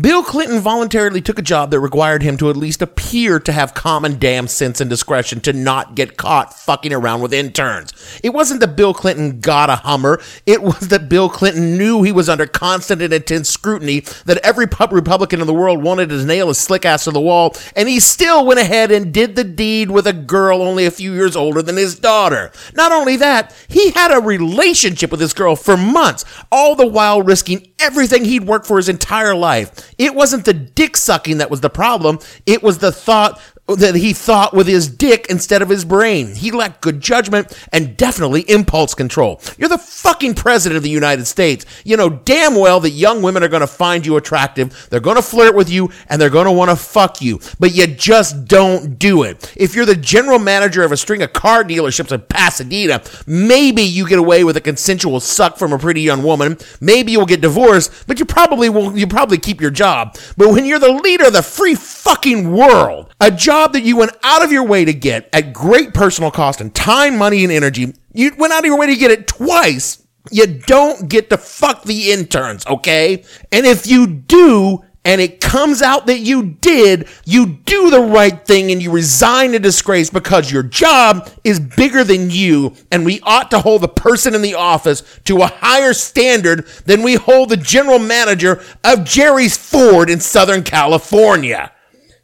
Bill 0.00 0.22
Clinton 0.22 0.60
voluntarily 0.60 1.20
took 1.20 1.38
a 1.38 1.42
job 1.42 1.70
that 1.70 1.80
required 1.80 2.22
him 2.22 2.36
to 2.36 2.48
at 2.48 2.56
least 2.56 2.80
appear 2.80 3.40
to 3.40 3.52
have 3.52 3.74
common 3.74 4.18
damn 4.20 4.46
sense 4.46 4.80
and 4.80 4.88
discretion 4.88 5.40
to 5.40 5.52
not 5.52 5.96
get 5.96 6.16
caught 6.16 6.54
fucking 6.54 6.92
around 6.92 7.20
with 7.20 7.34
interns. 7.34 7.92
It 8.22 8.30
wasn't 8.30 8.60
that 8.60 8.76
Bill 8.76 8.94
Clinton 8.94 9.40
got 9.40 9.68
a 9.68 9.76
Hummer. 9.76 10.20
It 10.46 10.62
was 10.62 10.88
that 10.88 11.08
Bill 11.08 11.28
Clinton 11.28 11.76
knew 11.76 12.02
he 12.02 12.12
was 12.12 12.28
under 12.28 12.46
constant 12.46 13.02
and 13.02 13.12
intense 13.12 13.50
scrutiny, 13.50 14.00
that 14.26 14.38
every 14.44 14.68
pub 14.68 14.92
Republican 14.92 15.40
in 15.40 15.48
the 15.48 15.52
world 15.54 15.82
wanted 15.82 16.08
to 16.10 16.24
nail 16.24 16.48
his 16.48 16.58
slick 16.58 16.84
ass 16.84 17.04
to 17.04 17.10
the 17.10 17.20
wall, 17.20 17.54
and 17.74 17.88
he 17.88 17.98
still 17.98 18.46
went 18.46 18.60
ahead 18.60 18.92
and 18.92 19.12
did 19.12 19.34
the 19.34 19.44
deed 19.44 19.90
with 19.90 20.06
a 20.06 20.12
girl 20.12 20.62
only 20.62 20.86
a 20.86 20.90
few 20.90 21.12
years 21.12 21.34
older 21.34 21.62
than 21.62 21.76
his 21.76 21.98
daughter. 21.98 22.52
Not 22.74 22.92
only 22.92 23.16
that, 23.16 23.54
he 23.68 23.90
had 23.90 24.12
a 24.12 24.20
relationship 24.20 25.10
with 25.10 25.20
this 25.20 25.34
girl 25.34 25.56
for 25.56 25.76
months, 25.76 26.24
all 26.52 26.76
the 26.76 26.86
while 26.86 27.22
risking 27.22 27.69
everything 27.80 28.24
he'd 28.24 28.44
worked 28.44 28.66
for 28.66 28.76
his 28.76 28.88
entire 28.88 29.34
life. 29.34 29.92
It 29.98 30.14
wasn't 30.14 30.44
the 30.44 30.54
dick 30.54 30.96
sucking 30.96 31.38
that 31.38 31.50
was 31.50 31.60
the 31.60 31.70
problem. 31.70 32.18
It 32.46 32.62
was 32.62 32.78
the 32.78 32.92
thought 32.92 33.40
that 33.76 33.94
he 33.94 34.12
thought 34.12 34.54
with 34.54 34.66
his 34.66 34.88
dick 34.88 35.26
instead 35.28 35.62
of 35.62 35.68
his 35.68 35.84
brain. 35.84 36.34
He 36.34 36.50
lacked 36.50 36.80
good 36.80 37.00
judgment 37.00 37.56
and 37.72 37.96
definitely 37.96 38.42
impulse 38.42 38.94
control. 38.94 39.40
You're 39.58 39.68
the 39.68 39.78
fucking 39.78 40.34
president 40.34 40.76
of 40.76 40.82
the 40.82 40.90
United 40.90 41.26
States. 41.26 41.64
You 41.84 41.96
know 41.96 42.10
damn 42.10 42.54
well 42.54 42.80
that 42.80 42.90
young 42.90 43.22
women 43.22 43.42
are 43.42 43.48
going 43.48 43.60
to 43.60 43.66
find 43.66 44.04
you 44.04 44.16
attractive. 44.16 44.88
They're 44.90 45.00
going 45.00 45.16
to 45.16 45.22
flirt 45.22 45.54
with 45.54 45.70
you 45.70 45.90
and 46.08 46.20
they're 46.20 46.30
going 46.30 46.46
to 46.46 46.52
want 46.52 46.70
to 46.70 46.76
fuck 46.76 47.22
you, 47.22 47.40
but 47.58 47.74
you 47.74 47.86
just 47.86 48.46
don't 48.46 48.98
do 48.98 49.22
it. 49.22 49.52
If 49.56 49.74
you're 49.74 49.86
the 49.86 49.96
general 49.96 50.38
manager 50.38 50.82
of 50.82 50.92
a 50.92 50.96
string 50.96 51.22
of 51.22 51.32
car 51.32 51.64
dealerships 51.64 52.12
in 52.12 52.20
Pasadena, 52.22 53.02
maybe 53.26 53.82
you 53.82 54.08
get 54.08 54.18
away 54.18 54.44
with 54.44 54.56
a 54.56 54.60
consensual 54.60 55.20
suck 55.20 55.56
from 55.56 55.72
a 55.72 55.78
pretty 55.78 56.00
young 56.00 56.22
woman. 56.22 56.58
Maybe 56.80 57.12
you'll 57.12 57.26
get 57.26 57.40
divorced, 57.40 58.06
but 58.06 58.18
you 58.18 58.24
probably 58.24 58.68
will 58.68 58.96
you 58.96 59.06
probably 59.06 59.38
keep 59.38 59.60
your 59.60 59.70
job. 59.70 60.16
But 60.36 60.50
when 60.50 60.64
you're 60.64 60.78
the 60.78 60.92
leader 60.92 61.26
of 61.26 61.32
the 61.32 61.42
free 61.42 61.74
fucking 62.00 62.50
world, 62.50 63.14
a 63.20 63.30
job 63.30 63.74
that 63.74 63.82
you 63.82 63.96
went 63.96 64.12
out 64.22 64.42
of 64.42 64.50
your 64.50 64.64
way 64.64 64.84
to 64.84 64.92
get 64.92 65.28
at 65.32 65.52
great 65.52 65.92
personal 65.92 66.30
cost 66.30 66.60
and 66.60 66.74
time, 66.74 67.18
money, 67.18 67.44
and 67.44 67.52
energy, 67.52 67.94
you 68.12 68.32
went 68.38 68.52
out 68.52 68.60
of 68.60 68.66
your 68.66 68.78
way 68.78 68.86
to 68.86 68.96
get 68.96 69.10
it 69.10 69.26
twice. 69.26 70.02
You 70.30 70.46
don't 70.46 71.08
get 71.08 71.30
to 71.30 71.38
fuck 71.38 71.82
the 71.84 72.12
interns, 72.12 72.66
okay? 72.66 73.24
And 73.52 73.66
if 73.66 73.86
you 73.86 74.06
do, 74.06 74.84
and 75.04 75.20
it 75.20 75.40
comes 75.40 75.80
out 75.80 76.06
that 76.06 76.20
you 76.20 76.42
did, 76.60 77.08
you 77.24 77.46
do 77.46 77.90
the 77.90 78.00
right 78.00 78.44
thing 78.46 78.70
and 78.70 78.82
you 78.82 78.90
resign 78.90 79.52
to 79.52 79.58
disgrace 79.58 80.10
because 80.10 80.52
your 80.52 80.62
job 80.62 81.28
is 81.42 81.58
bigger 81.58 82.04
than 82.04 82.30
you, 82.30 82.74
and 82.90 83.04
we 83.04 83.20
ought 83.22 83.50
to 83.50 83.60
hold 83.60 83.82
the 83.82 83.88
person 83.88 84.34
in 84.34 84.42
the 84.42 84.54
office 84.54 85.02
to 85.24 85.42
a 85.42 85.46
higher 85.46 85.94
standard 85.94 86.66
than 86.84 87.02
we 87.02 87.14
hold 87.14 87.48
the 87.48 87.56
general 87.56 87.98
manager 87.98 88.62
of 88.84 89.04
Jerry's 89.04 89.56
Ford 89.56 90.10
in 90.10 90.20
Southern 90.20 90.62
California. 90.62 91.72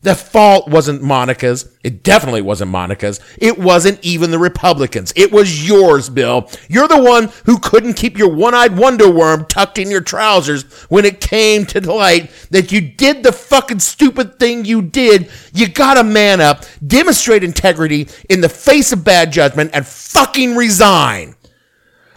The 0.03 0.15
fault 0.15 0.69
wasn't 0.69 1.03
Monica's. 1.03 1.69
It 1.83 2.03
definitely 2.03 2.43
wasn't 2.43 2.71
Monica's. 2.71 3.19
It 3.39 3.59
wasn't 3.59 4.05
even 4.05 4.31
the 4.31 4.39
Republicans. 4.39 5.13
It 5.17 5.33
was 5.33 5.67
yours, 5.67 6.09
Bill. 6.09 6.49
You're 6.69 6.89
the 6.89 7.03
one 7.03 7.31
who 7.45 7.59
couldn't 7.59 7.95
keep 7.95 8.17
your 8.17 8.33
one-eyed 8.33 8.77
wonder 8.77 9.11
worm 9.11 9.47
tucked 9.47 9.79
in 9.79 9.91
your 9.91 10.01
trousers 10.01 10.63
when 10.89 11.05
it 11.05 11.21
came 11.21 11.67
to 11.67 11.81
the 11.81 11.93
light 11.93 12.31
that 12.51 12.71
you 12.71 12.81
did 12.81 13.23
the 13.23 13.33
fucking 13.33 13.81
stupid 13.81 14.39
thing 14.39 14.65
you 14.65 14.83
did. 14.83 15.31
You 15.53 15.69
gotta 15.69 16.05
man 16.05 16.41
up, 16.41 16.65
demonstrate 16.87 17.43
integrity 17.43 18.09
in 18.29 18.41
the 18.41 18.49
face 18.49 18.93
of 18.93 19.05
bad 19.05 19.33
judgment, 19.33 19.71
and 19.75 19.87
fucking 19.87 20.57
resign. 20.57 21.35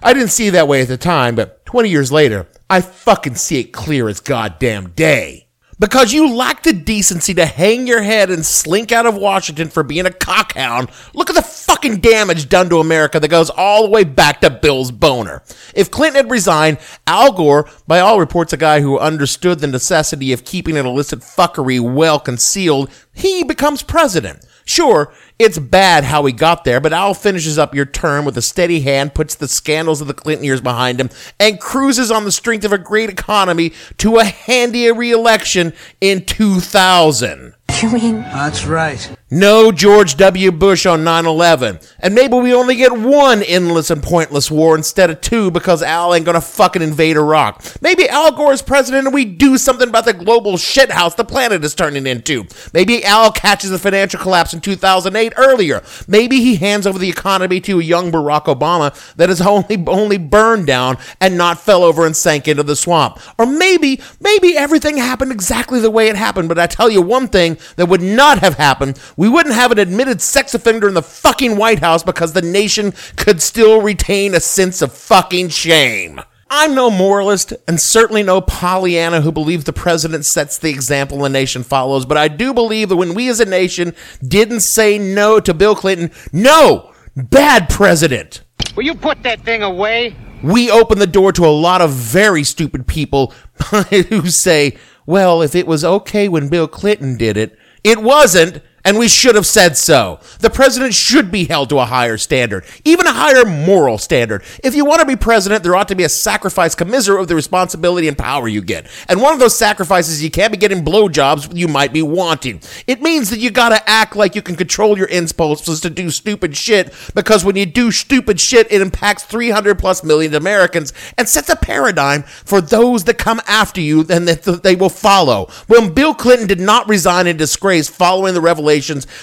I 0.01 0.13
didn't 0.13 0.29
see 0.29 0.47
it 0.47 0.51
that 0.51 0.67
way 0.67 0.81
at 0.81 0.87
the 0.87 0.97
time, 0.97 1.35
but 1.35 1.65
20 1.65 1.89
years 1.89 2.11
later, 2.11 2.47
I 2.69 2.81
fucking 2.81 3.35
see 3.35 3.59
it 3.59 3.73
clear 3.73 4.07
as 4.07 4.19
goddamn 4.19 4.91
day. 4.91 5.48
Because 5.79 6.11
you 6.11 6.35
lack 6.35 6.63
the 6.63 6.73
decency 6.73 7.33
to 7.35 7.45
hang 7.45 7.87
your 7.87 8.01
head 8.01 8.29
and 8.29 8.45
slink 8.45 8.91
out 8.91 9.05
of 9.05 9.15
Washington 9.15 9.69
for 9.69 9.81
being 9.81 10.05
a 10.05 10.09
cockhound, 10.09 10.91
look 11.13 11.29
at 11.29 11.37
the 11.37 11.41
fucking 11.41 12.01
damage 12.01 12.49
done 12.49 12.69
to 12.69 12.79
America 12.79 13.17
that 13.17 13.29
goes 13.29 13.49
all 13.49 13.83
the 13.83 13.89
way 13.89 14.03
back 14.03 14.41
to 14.41 14.49
Bill's 14.49 14.91
boner. 14.91 15.41
If 15.73 15.89
Clinton 15.89 16.25
had 16.25 16.31
resigned, 16.31 16.79
Al 17.07 17.31
Gore, 17.31 17.69
by 17.87 18.01
all 18.01 18.19
reports 18.19 18.51
a 18.51 18.57
guy 18.57 18.81
who 18.81 18.99
understood 18.99 19.59
the 19.59 19.67
necessity 19.67 20.33
of 20.33 20.43
keeping 20.43 20.77
an 20.77 20.85
illicit 20.85 21.19
fuckery 21.19 21.79
well 21.79 22.19
concealed, 22.19 22.89
he 23.13 23.45
becomes 23.45 23.81
president. 23.81 24.45
Sure, 24.65 25.13
it's 25.39 25.57
bad 25.57 26.03
how 26.03 26.25
he 26.25 26.33
got 26.33 26.65
there, 26.65 26.81
but 26.81 26.91
Al 26.91 27.13
finishes 27.13 27.57
up 27.57 27.73
your 27.73 27.85
term 27.85 28.25
with 28.25 28.37
a 28.37 28.41
steady 28.41 28.81
hand, 28.81 29.15
puts 29.15 29.35
the 29.35 29.47
scandals 29.47 30.01
of 30.01 30.07
the 30.07 30.13
Clinton 30.13 30.43
years 30.43 30.59
behind 30.59 30.99
him, 30.99 31.09
and 31.39 31.61
cruises 31.61 32.11
on 32.11 32.25
the 32.25 32.31
strength 32.31 32.65
of 32.65 32.73
a 32.73 32.77
great 32.77 33.09
economy 33.09 33.71
to 33.97 34.17
a 34.17 34.25
handy 34.25 34.91
re-election 34.91 35.73
in 36.01 36.25
2000. 36.25 37.55
You 37.81 37.89
mean? 37.91 38.15
That's 38.21 38.65
right. 38.65 39.15
No 39.31 39.71
George 39.71 40.17
W. 40.17 40.51
Bush 40.51 40.85
on 40.85 41.03
9 41.03 41.25
11. 41.25 41.79
And 41.99 42.15
maybe 42.15 42.35
we 42.35 42.53
only 42.53 42.75
get 42.75 42.91
one 42.91 43.43
endless 43.43 43.89
and 43.89 44.01
pointless 44.01 44.49
war 44.49 44.75
instead 44.75 45.09
of 45.09 45.21
two 45.21 45.51
because 45.51 45.83
Al 45.83 46.13
ain't 46.13 46.25
gonna 46.25 46.41
fucking 46.41 46.81
invade 46.81 47.15
Iraq. 47.15 47.63
Maybe 47.81 48.09
Al 48.09 48.31
Gore 48.31 48.53
is 48.53 48.61
president 48.61 49.05
and 49.05 49.13
we 49.13 49.23
do 49.23 49.57
something 49.57 49.87
about 49.87 50.05
the 50.05 50.13
global 50.13 50.53
shithouse 50.53 51.15
the 51.15 51.23
planet 51.23 51.63
is 51.63 51.75
turning 51.75 52.07
into. 52.07 52.45
Maybe 52.73 53.05
Al 53.05 53.31
catches 53.31 53.69
the 53.69 53.79
financial 53.79 54.19
collapse 54.19 54.53
in 54.53 54.61
2008 54.61 55.28
earlier. 55.37 55.81
Maybe 56.07 56.41
he 56.41 56.55
hands 56.55 56.85
over 56.85 56.99
the 56.99 57.09
economy 57.09 57.59
to 57.61 57.79
a 57.79 57.83
young 57.83 58.11
Barack 58.11 58.45
Obama 58.45 58.93
that 59.15 59.29
has 59.29 59.41
only, 59.41 59.83
only 59.87 60.17
burned 60.17 60.67
down 60.67 60.97
and 61.19 61.37
not 61.37 61.59
fell 61.59 61.83
over 61.83 62.05
and 62.05 62.15
sank 62.15 62.47
into 62.47 62.63
the 62.63 62.75
swamp. 62.75 63.19
Or 63.37 63.45
maybe, 63.45 64.01
maybe 64.19 64.57
everything 64.57 64.97
happened 64.97 65.31
exactly 65.31 65.79
the 65.79 65.91
way 65.91 66.07
it 66.07 66.15
happened. 66.15 66.49
But 66.49 66.59
I 66.59 66.67
tell 66.67 66.89
you 66.89 67.01
one 67.01 67.27
thing 67.27 67.57
that 67.75 67.87
would 67.87 68.01
not 68.01 68.39
have 68.39 68.55
happened. 68.55 68.99
We 69.17 69.29
wouldn't 69.29 69.55
have 69.55 69.71
an 69.71 69.79
admitted 69.79 70.21
sex 70.21 70.53
offender 70.53 70.87
in 70.87 70.93
the 70.93 71.01
fucking 71.01 71.57
White 71.57 71.79
House 71.79 72.03
because 72.03 72.33
the 72.33 72.41
nation 72.41 72.93
could 73.15 73.41
still 73.41 73.81
retain 73.81 74.33
a 74.33 74.39
sense 74.39 74.81
of 74.81 74.93
fucking 74.93 75.49
shame. 75.49 76.21
I'm 76.51 76.73
no 76.73 76.89
moralist 76.89 77.53
and 77.67 77.79
certainly 77.79 78.23
no 78.23 78.41
Pollyanna 78.41 79.21
who 79.21 79.31
believes 79.31 79.65
the 79.65 79.73
president 79.73 80.25
sets 80.25 80.57
the 80.57 80.71
example 80.71 81.19
the 81.19 81.29
nation 81.29 81.61
follows, 81.61 82.05
but 82.05 82.17
I 82.17 82.27
do 82.27 82.53
believe 82.55 82.89
that 82.89 82.95
when 82.95 83.13
we 83.13 83.29
as 83.29 83.39
a 83.39 83.45
nation 83.45 83.93
didn't 84.27 84.61
say 84.61 84.97
no 84.97 85.39
to 85.39 85.53
Bill 85.53 85.75
Clinton, 85.75 86.09
no, 86.33 86.91
bad 87.15 87.69
president. 87.69 88.41
Will 88.75 88.83
you 88.83 88.95
put 88.95 89.21
that 89.23 89.41
thing 89.41 89.61
away? 89.61 90.15
We 90.41 90.71
open 90.71 90.97
the 90.97 91.07
door 91.07 91.31
to 91.33 91.45
a 91.45 91.47
lot 91.47 91.81
of 91.81 91.91
very 91.91 92.43
stupid 92.43 92.87
people 92.87 93.33
who 93.89 94.29
say, 94.29 94.77
well, 95.05 95.43
if 95.43 95.53
it 95.53 95.67
was 95.67 95.85
okay 95.85 96.27
when 96.29 96.49
Bill 96.49 96.67
Clinton 96.67 97.15
did 97.17 97.37
it, 97.37 97.57
it 97.83 97.99
wasn't, 97.99 98.63
and 98.83 98.97
we 98.97 99.07
should 99.07 99.35
have 99.35 99.45
said 99.45 99.77
so. 99.77 100.19
The 100.39 100.49
president 100.49 100.93
should 100.93 101.31
be 101.31 101.45
held 101.45 101.69
to 101.69 101.79
a 101.79 101.85
higher 101.85 102.17
standard, 102.17 102.65
even 102.85 103.07
a 103.07 103.13
higher 103.13 103.45
moral 103.45 103.97
standard. 103.97 104.43
If 104.63 104.75
you 104.75 104.85
want 104.85 105.01
to 105.01 105.05
be 105.05 105.15
president, 105.15 105.63
there 105.63 105.75
ought 105.75 105.87
to 105.89 105.95
be 105.95 106.03
a 106.03 106.09
sacrifice 106.09 106.75
commiserate 106.75 107.21
of 107.21 107.27
the 107.27 107.35
responsibility 107.35 108.07
and 108.07 108.17
power 108.17 108.47
you 108.47 108.61
get. 108.61 108.87
And 109.07 109.21
one 109.21 109.33
of 109.33 109.39
those 109.39 109.57
sacrifices, 109.57 110.23
you 110.23 110.31
can't 110.31 110.51
be 110.51 110.57
getting 110.57 110.83
blowjobs 110.83 111.55
you 111.55 111.67
might 111.67 111.93
be 111.93 112.01
wanting. 112.01 112.61
It 112.87 113.01
means 113.01 113.29
that 113.29 113.39
you 113.39 113.51
gotta 113.51 113.87
act 113.89 114.15
like 114.15 114.35
you 114.35 114.41
can 114.41 114.55
control 114.55 114.97
your 114.97 115.07
impulses 115.07 115.81
to 115.81 115.89
do 115.89 116.09
stupid 116.09 116.55
shit, 116.55 116.93
because 117.13 117.43
when 117.43 117.55
you 117.55 117.65
do 117.65 117.91
stupid 117.91 118.39
shit, 118.39 118.71
it 118.71 118.81
impacts 118.81 119.23
300 119.23 119.77
plus 119.77 120.03
million 120.03 120.33
Americans 120.33 120.93
and 121.17 121.27
sets 121.27 121.49
a 121.49 121.55
paradigm 121.55 122.23
for 122.23 122.61
those 122.61 123.03
that 123.05 123.17
come 123.17 123.41
after 123.47 123.81
you 123.81 124.05
and 124.09 124.27
that 124.27 124.63
they 124.63 124.75
will 124.75 124.89
follow. 124.89 125.49
When 125.67 125.93
Bill 125.93 126.13
Clinton 126.13 126.47
did 126.47 126.59
not 126.59 126.87
resign 126.87 127.27
in 127.27 127.37
disgrace 127.37 127.89
following 127.89 128.33
the 128.33 128.41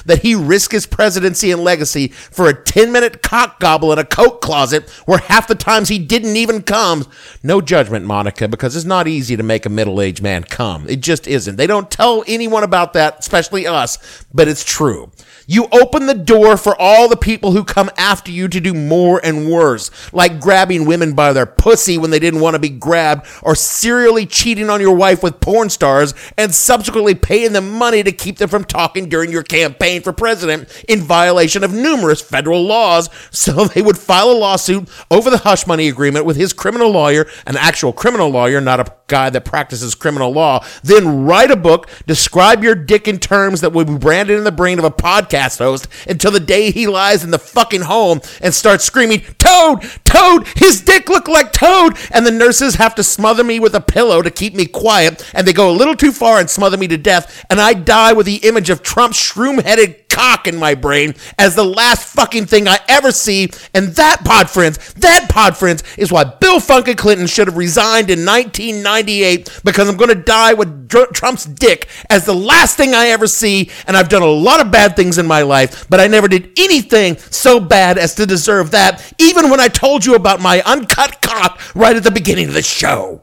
that 0.04 0.22
he 0.22 0.34
risked 0.34 0.72
his 0.72 0.86
presidency 0.86 1.50
and 1.50 1.62
legacy 1.62 2.08
for 2.08 2.48
a 2.48 2.54
10 2.54 2.92
minute 2.92 3.22
cock 3.22 3.60
gobble 3.60 3.92
in 3.92 3.98
a 3.98 4.04
coat 4.04 4.40
closet 4.40 4.88
where 5.06 5.18
half 5.18 5.48
the 5.48 5.54
times 5.54 5.88
he 5.88 5.98
didn't 5.98 6.36
even 6.36 6.62
come. 6.62 7.06
No 7.42 7.60
judgment, 7.60 8.04
Monica, 8.04 8.48
because 8.48 8.76
it's 8.76 8.84
not 8.84 9.08
easy 9.08 9.36
to 9.36 9.42
make 9.42 9.66
a 9.66 9.70
middle 9.70 10.00
aged 10.00 10.22
man 10.22 10.44
come. 10.44 10.88
It 10.88 11.00
just 11.00 11.26
isn't. 11.26 11.56
They 11.56 11.66
don't 11.66 11.90
tell 11.90 12.24
anyone 12.26 12.64
about 12.64 12.92
that, 12.94 13.20
especially 13.20 13.66
us, 13.66 14.24
but 14.32 14.48
it's 14.48 14.64
true. 14.64 15.10
You 15.48 15.68
open 15.70 16.06
the 16.06 16.14
door 16.14 16.56
for 16.56 16.74
all 16.76 17.08
the 17.08 17.16
people 17.16 17.52
who 17.52 17.62
come 17.62 17.88
after 17.96 18.32
you 18.32 18.48
to 18.48 18.60
do 18.60 18.74
more 18.74 19.20
and 19.24 19.48
worse, 19.48 19.92
like 20.12 20.40
grabbing 20.40 20.86
women 20.86 21.14
by 21.14 21.32
their 21.32 21.46
pussy 21.46 21.98
when 21.98 22.10
they 22.10 22.18
didn't 22.18 22.40
want 22.40 22.54
to 22.54 22.58
be 22.58 22.68
grabbed, 22.68 23.28
or 23.42 23.54
serially 23.54 24.26
cheating 24.26 24.68
on 24.68 24.80
your 24.80 24.94
wife 24.96 25.22
with 25.22 25.38
porn 25.38 25.70
stars 25.70 26.14
and 26.36 26.52
subsequently 26.52 27.14
paying 27.14 27.52
them 27.52 27.70
money 27.70 28.02
to 28.02 28.10
keep 28.10 28.38
them 28.38 28.48
from 28.48 28.64
talking 28.64 29.08
during 29.08 29.30
your 29.30 29.44
campaign 29.44 30.02
for 30.02 30.12
president 30.12 30.84
in 30.88 31.00
violation 31.00 31.62
of 31.62 31.72
numerous 31.72 32.20
federal 32.20 32.64
laws 32.64 33.08
so 33.30 33.66
they 33.66 33.82
would 33.82 33.98
file 33.98 34.30
a 34.30 34.32
lawsuit 34.32 34.88
over 35.12 35.30
the 35.30 35.38
hush 35.38 35.64
money 35.64 35.86
agreement 35.86 36.24
with 36.24 36.36
his 36.36 36.52
criminal 36.52 36.90
lawyer, 36.90 37.24
an 37.46 37.56
actual 37.56 37.92
criminal 37.92 38.30
lawyer, 38.30 38.60
not 38.60 38.80
a 38.80 38.92
guy 39.06 39.30
that 39.30 39.44
practices 39.44 39.94
criminal 39.94 40.32
law, 40.32 40.64
then 40.82 41.24
write 41.24 41.52
a 41.52 41.56
book, 41.56 41.88
describe 42.08 42.64
your 42.64 42.74
dick 42.74 43.06
in 43.06 43.18
terms 43.18 43.60
that 43.60 43.72
would 43.72 43.86
be 43.86 43.96
branded 43.96 44.36
in 44.36 44.42
the 44.42 44.50
brain 44.50 44.80
of 44.80 44.84
a 44.84 44.90
podcast 44.90 45.35
host 45.44 45.88
until 46.08 46.30
the 46.30 46.40
day 46.40 46.70
he 46.70 46.86
lies 46.86 47.22
in 47.22 47.30
the 47.30 47.38
fucking 47.38 47.82
home 47.82 48.20
and 48.40 48.54
starts 48.54 48.84
screaming, 48.84 49.20
Toad! 49.38 49.82
Toad! 50.04 50.46
His 50.56 50.80
dick 50.80 51.08
looked 51.08 51.28
like 51.28 51.52
Toad! 51.52 51.96
And 52.10 52.26
the 52.26 52.30
nurses 52.30 52.76
have 52.76 52.94
to 52.96 53.02
smother 53.02 53.44
me 53.44 53.60
with 53.60 53.74
a 53.74 53.80
pillow 53.80 54.22
to 54.22 54.30
keep 54.30 54.54
me 54.54 54.66
quiet, 54.66 55.28
and 55.34 55.46
they 55.46 55.52
go 55.52 55.70
a 55.70 55.72
little 55.72 55.96
too 55.96 56.12
far 56.12 56.38
and 56.38 56.48
smother 56.48 56.76
me 56.76 56.88
to 56.88 56.96
death, 56.96 57.44
and 57.50 57.60
I 57.60 57.74
die 57.74 58.12
with 58.12 58.26
the 58.26 58.36
image 58.36 58.70
of 58.70 58.82
Trump's 58.82 59.20
shroom 59.20 59.62
headed 59.62 60.06
cock 60.16 60.46
in 60.46 60.56
my 60.56 60.74
brain 60.74 61.14
as 61.38 61.54
the 61.54 61.64
last 61.64 62.14
fucking 62.14 62.46
thing 62.46 62.66
I 62.66 62.78
ever 62.88 63.12
see. 63.12 63.50
And 63.74 63.88
that, 63.96 64.24
pod 64.24 64.48
friends, 64.48 64.94
that, 64.94 65.28
pod 65.28 65.56
friends, 65.56 65.82
is 65.98 66.10
why 66.10 66.24
Bill 66.24 66.58
Funkin 66.58 66.96
Clinton 66.96 67.26
should 67.26 67.48
have 67.48 67.56
resigned 67.56 68.08
in 68.08 68.24
1998 68.24 69.60
because 69.62 69.88
I'm 69.88 69.98
going 69.98 70.08
to 70.08 70.14
die 70.14 70.54
with 70.54 70.88
Trump's 70.88 71.44
dick 71.44 71.88
as 72.08 72.24
the 72.24 72.34
last 72.34 72.78
thing 72.78 72.94
I 72.94 73.08
ever 73.08 73.26
see. 73.26 73.70
And 73.86 73.96
I've 73.96 74.08
done 74.08 74.22
a 74.22 74.26
lot 74.26 74.64
of 74.64 74.72
bad 74.72 74.96
things 74.96 75.18
in 75.18 75.25
my 75.26 75.42
life, 75.42 75.88
but 75.88 76.00
I 76.00 76.06
never 76.06 76.28
did 76.28 76.52
anything 76.58 77.16
so 77.16 77.60
bad 77.60 77.98
as 77.98 78.14
to 78.16 78.26
deserve 78.26 78.70
that, 78.72 79.12
even 79.18 79.50
when 79.50 79.60
I 79.60 79.68
told 79.68 80.04
you 80.04 80.14
about 80.14 80.40
my 80.40 80.62
uncut 80.62 81.20
cock 81.22 81.60
right 81.74 81.96
at 81.96 82.04
the 82.04 82.10
beginning 82.10 82.48
of 82.48 82.54
the 82.54 82.62
show. 82.62 83.22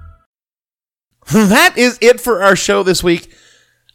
That 1.33 1.77
is 1.77 1.97
it 2.01 2.19
for 2.19 2.43
our 2.43 2.55
show 2.55 2.83
this 2.83 3.03
week. 3.03 3.33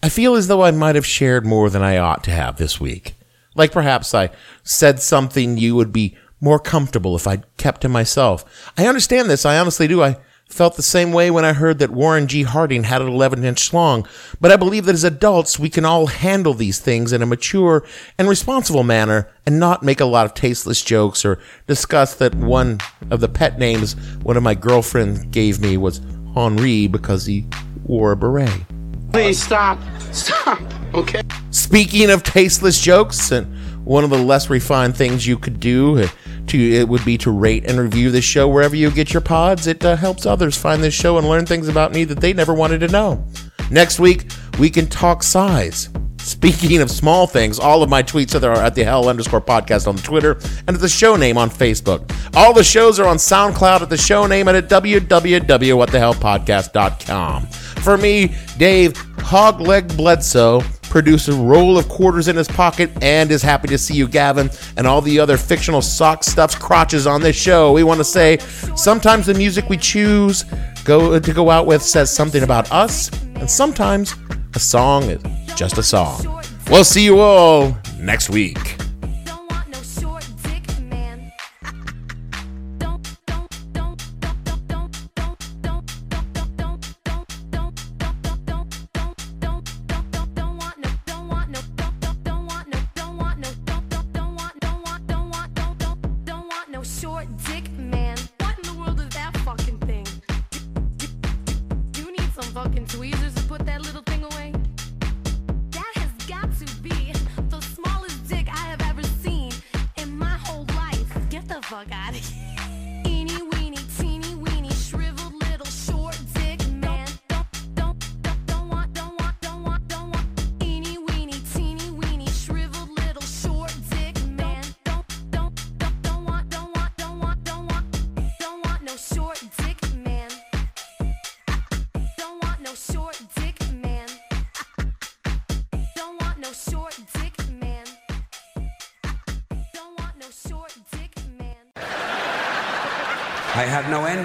I 0.02 0.08
feel 0.08 0.34
as 0.34 0.48
though 0.48 0.62
I 0.62 0.70
might 0.70 0.94
have 0.94 1.06
shared 1.06 1.44
more 1.44 1.68
than 1.68 1.82
I 1.82 1.98
ought 1.98 2.24
to 2.24 2.30
have 2.30 2.56
this 2.56 2.80
week. 2.80 3.14
Like 3.54 3.72
perhaps 3.72 4.14
I 4.14 4.30
said 4.62 5.00
something 5.00 5.56
you 5.56 5.74
would 5.74 5.92
be 5.92 6.16
more 6.40 6.58
comfortable 6.58 7.16
if 7.16 7.26
I'd 7.26 7.44
kept 7.56 7.80
to 7.82 7.88
myself. 7.88 8.72
I 8.76 8.86
understand 8.86 9.28
this. 9.28 9.44
I 9.44 9.58
honestly 9.58 9.88
do. 9.88 10.02
I 10.02 10.16
felt 10.48 10.76
the 10.76 10.82
same 10.82 11.12
way 11.12 11.30
when 11.30 11.44
I 11.44 11.52
heard 11.52 11.78
that 11.80 11.90
Warren 11.90 12.28
G. 12.28 12.44
Harding 12.44 12.84
had 12.84 13.02
an 13.02 13.08
11 13.08 13.44
inch 13.44 13.72
long, 13.72 14.06
But 14.40 14.52
I 14.52 14.56
believe 14.56 14.84
that 14.84 14.94
as 14.94 15.02
adults, 15.04 15.58
we 15.58 15.68
can 15.68 15.84
all 15.84 16.06
handle 16.06 16.54
these 16.54 16.78
things 16.78 17.12
in 17.12 17.20
a 17.20 17.26
mature 17.26 17.84
and 18.16 18.28
responsible 18.28 18.84
manner 18.84 19.28
and 19.44 19.58
not 19.58 19.82
make 19.82 20.00
a 20.00 20.04
lot 20.04 20.26
of 20.26 20.34
tasteless 20.34 20.82
jokes 20.82 21.24
or 21.24 21.40
discuss 21.66 22.14
that 22.14 22.34
one 22.34 22.78
of 23.10 23.20
the 23.20 23.28
pet 23.28 23.58
names 23.58 23.94
one 24.22 24.36
of 24.36 24.42
my 24.42 24.54
girlfriends 24.54 25.24
gave 25.26 25.60
me 25.60 25.76
was 25.76 26.00
Henri 26.36 26.86
because 26.86 27.26
he 27.26 27.46
wore 27.84 28.12
a 28.12 28.16
beret. 28.16 28.50
Please 29.12 29.42
stop. 29.42 29.78
Stop. 30.12 30.60
Okay. 30.94 31.22
Speaking 31.50 32.10
of 32.10 32.22
tasteless 32.22 32.80
jokes, 32.80 33.32
and 33.32 33.46
one 33.84 34.04
of 34.04 34.10
the 34.10 34.18
less 34.18 34.50
refined 34.50 34.96
things 34.96 35.26
you 35.26 35.38
could 35.38 35.60
do 35.60 35.98
uh, 35.98 36.08
to 36.48 36.58
it 36.58 36.88
would 36.88 37.04
be 37.04 37.18
to 37.18 37.30
rate 37.30 37.68
and 37.68 37.78
review 37.78 38.10
this 38.10 38.24
show 38.24 38.48
wherever 38.48 38.76
you 38.76 38.90
get 38.90 39.12
your 39.12 39.20
pods. 39.20 39.66
It 39.66 39.84
uh, 39.84 39.96
helps 39.96 40.26
others 40.26 40.56
find 40.56 40.82
this 40.82 40.94
show 40.94 41.18
and 41.18 41.28
learn 41.28 41.46
things 41.46 41.68
about 41.68 41.92
me 41.92 42.04
that 42.04 42.20
they 42.20 42.32
never 42.32 42.54
wanted 42.54 42.80
to 42.80 42.88
know. 42.88 43.24
Next 43.70 43.98
week, 43.98 44.30
we 44.58 44.70
can 44.70 44.86
talk 44.86 45.22
size. 45.22 45.88
Speaking 46.26 46.82
of 46.82 46.90
small 46.90 47.26
things, 47.28 47.60
all 47.60 47.84
of 47.84 47.88
my 47.88 48.02
tweets 48.02 48.34
are 48.42 48.52
at 48.52 48.74
the 48.74 48.82
hell 48.82 49.08
underscore 49.08 49.40
podcast 49.40 49.86
on 49.86 49.96
Twitter 49.96 50.32
and 50.66 50.70
at 50.70 50.80
the 50.80 50.88
show 50.88 51.14
name 51.14 51.38
on 51.38 51.48
Facebook. 51.48 52.12
All 52.34 52.52
the 52.52 52.64
shows 52.64 52.98
are 52.98 53.06
on 53.06 53.16
SoundCloud 53.16 53.82
at 53.82 53.90
the 53.90 53.96
show 53.96 54.26
name 54.26 54.48
and 54.48 54.56
at 54.56 54.68
www.whatthehellpodcast.com. 54.68 57.46
For 57.46 57.96
me, 57.96 58.34
Dave 58.58 58.94
Hogleg 59.18 59.96
Bledsoe, 59.96 60.62
producer, 60.82 61.32
roll 61.32 61.78
of 61.78 61.88
quarters 61.88 62.26
in 62.26 62.34
his 62.34 62.48
pocket, 62.48 62.90
and 63.02 63.30
is 63.30 63.42
happy 63.42 63.68
to 63.68 63.78
see 63.78 63.94
you, 63.94 64.08
Gavin, 64.08 64.50
and 64.76 64.84
all 64.84 65.00
the 65.00 65.20
other 65.20 65.36
fictional 65.36 65.80
sock 65.80 66.24
stuffs 66.24 66.56
crotches 66.56 67.06
on 67.06 67.20
this 67.20 67.36
show. 67.36 67.72
We 67.72 67.84
want 67.84 67.98
to 67.98 68.04
say 68.04 68.38
sometimes 68.74 69.26
the 69.26 69.34
music 69.34 69.68
we 69.68 69.76
choose 69.76 70.44
go 70.84 71.20
to 71.20 71.32
go 71.32 71.50
out 71.50 71.66
with 71.66 71.82
says 71.82 72.12
something 72.12 72.42
about 72.42 72.72
us, 72.72 73.12
and 73.36 73.48
sometimes 73.48 74.16
a 74.56 74.58
song 74.58 75.02
is 75.02 75.22
just 75.54 75.76
a 75.76 75.82
song. 75.82 76.42
We'll 76.70 76.82
see 76.82 77.04
you 77.04 77.20
all 77.20 77.76
next 78.00 78.30
week. 78.30 78.76
Fucking 102.54 102.86
tweezers 102.86 103.34
to 103.34 103.42
put 103.42 103.66
that 103.66 103.82
little 103.82 104.05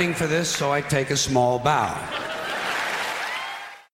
ending 0.02 0.16
for 0.16 0.26
this, 0.26 0.50
so 0.50 0.72
I 0.72 0.82
take 0.82 1.12
a 1.12 1.18
small 1.18 1.60
bow. 1.60 2.21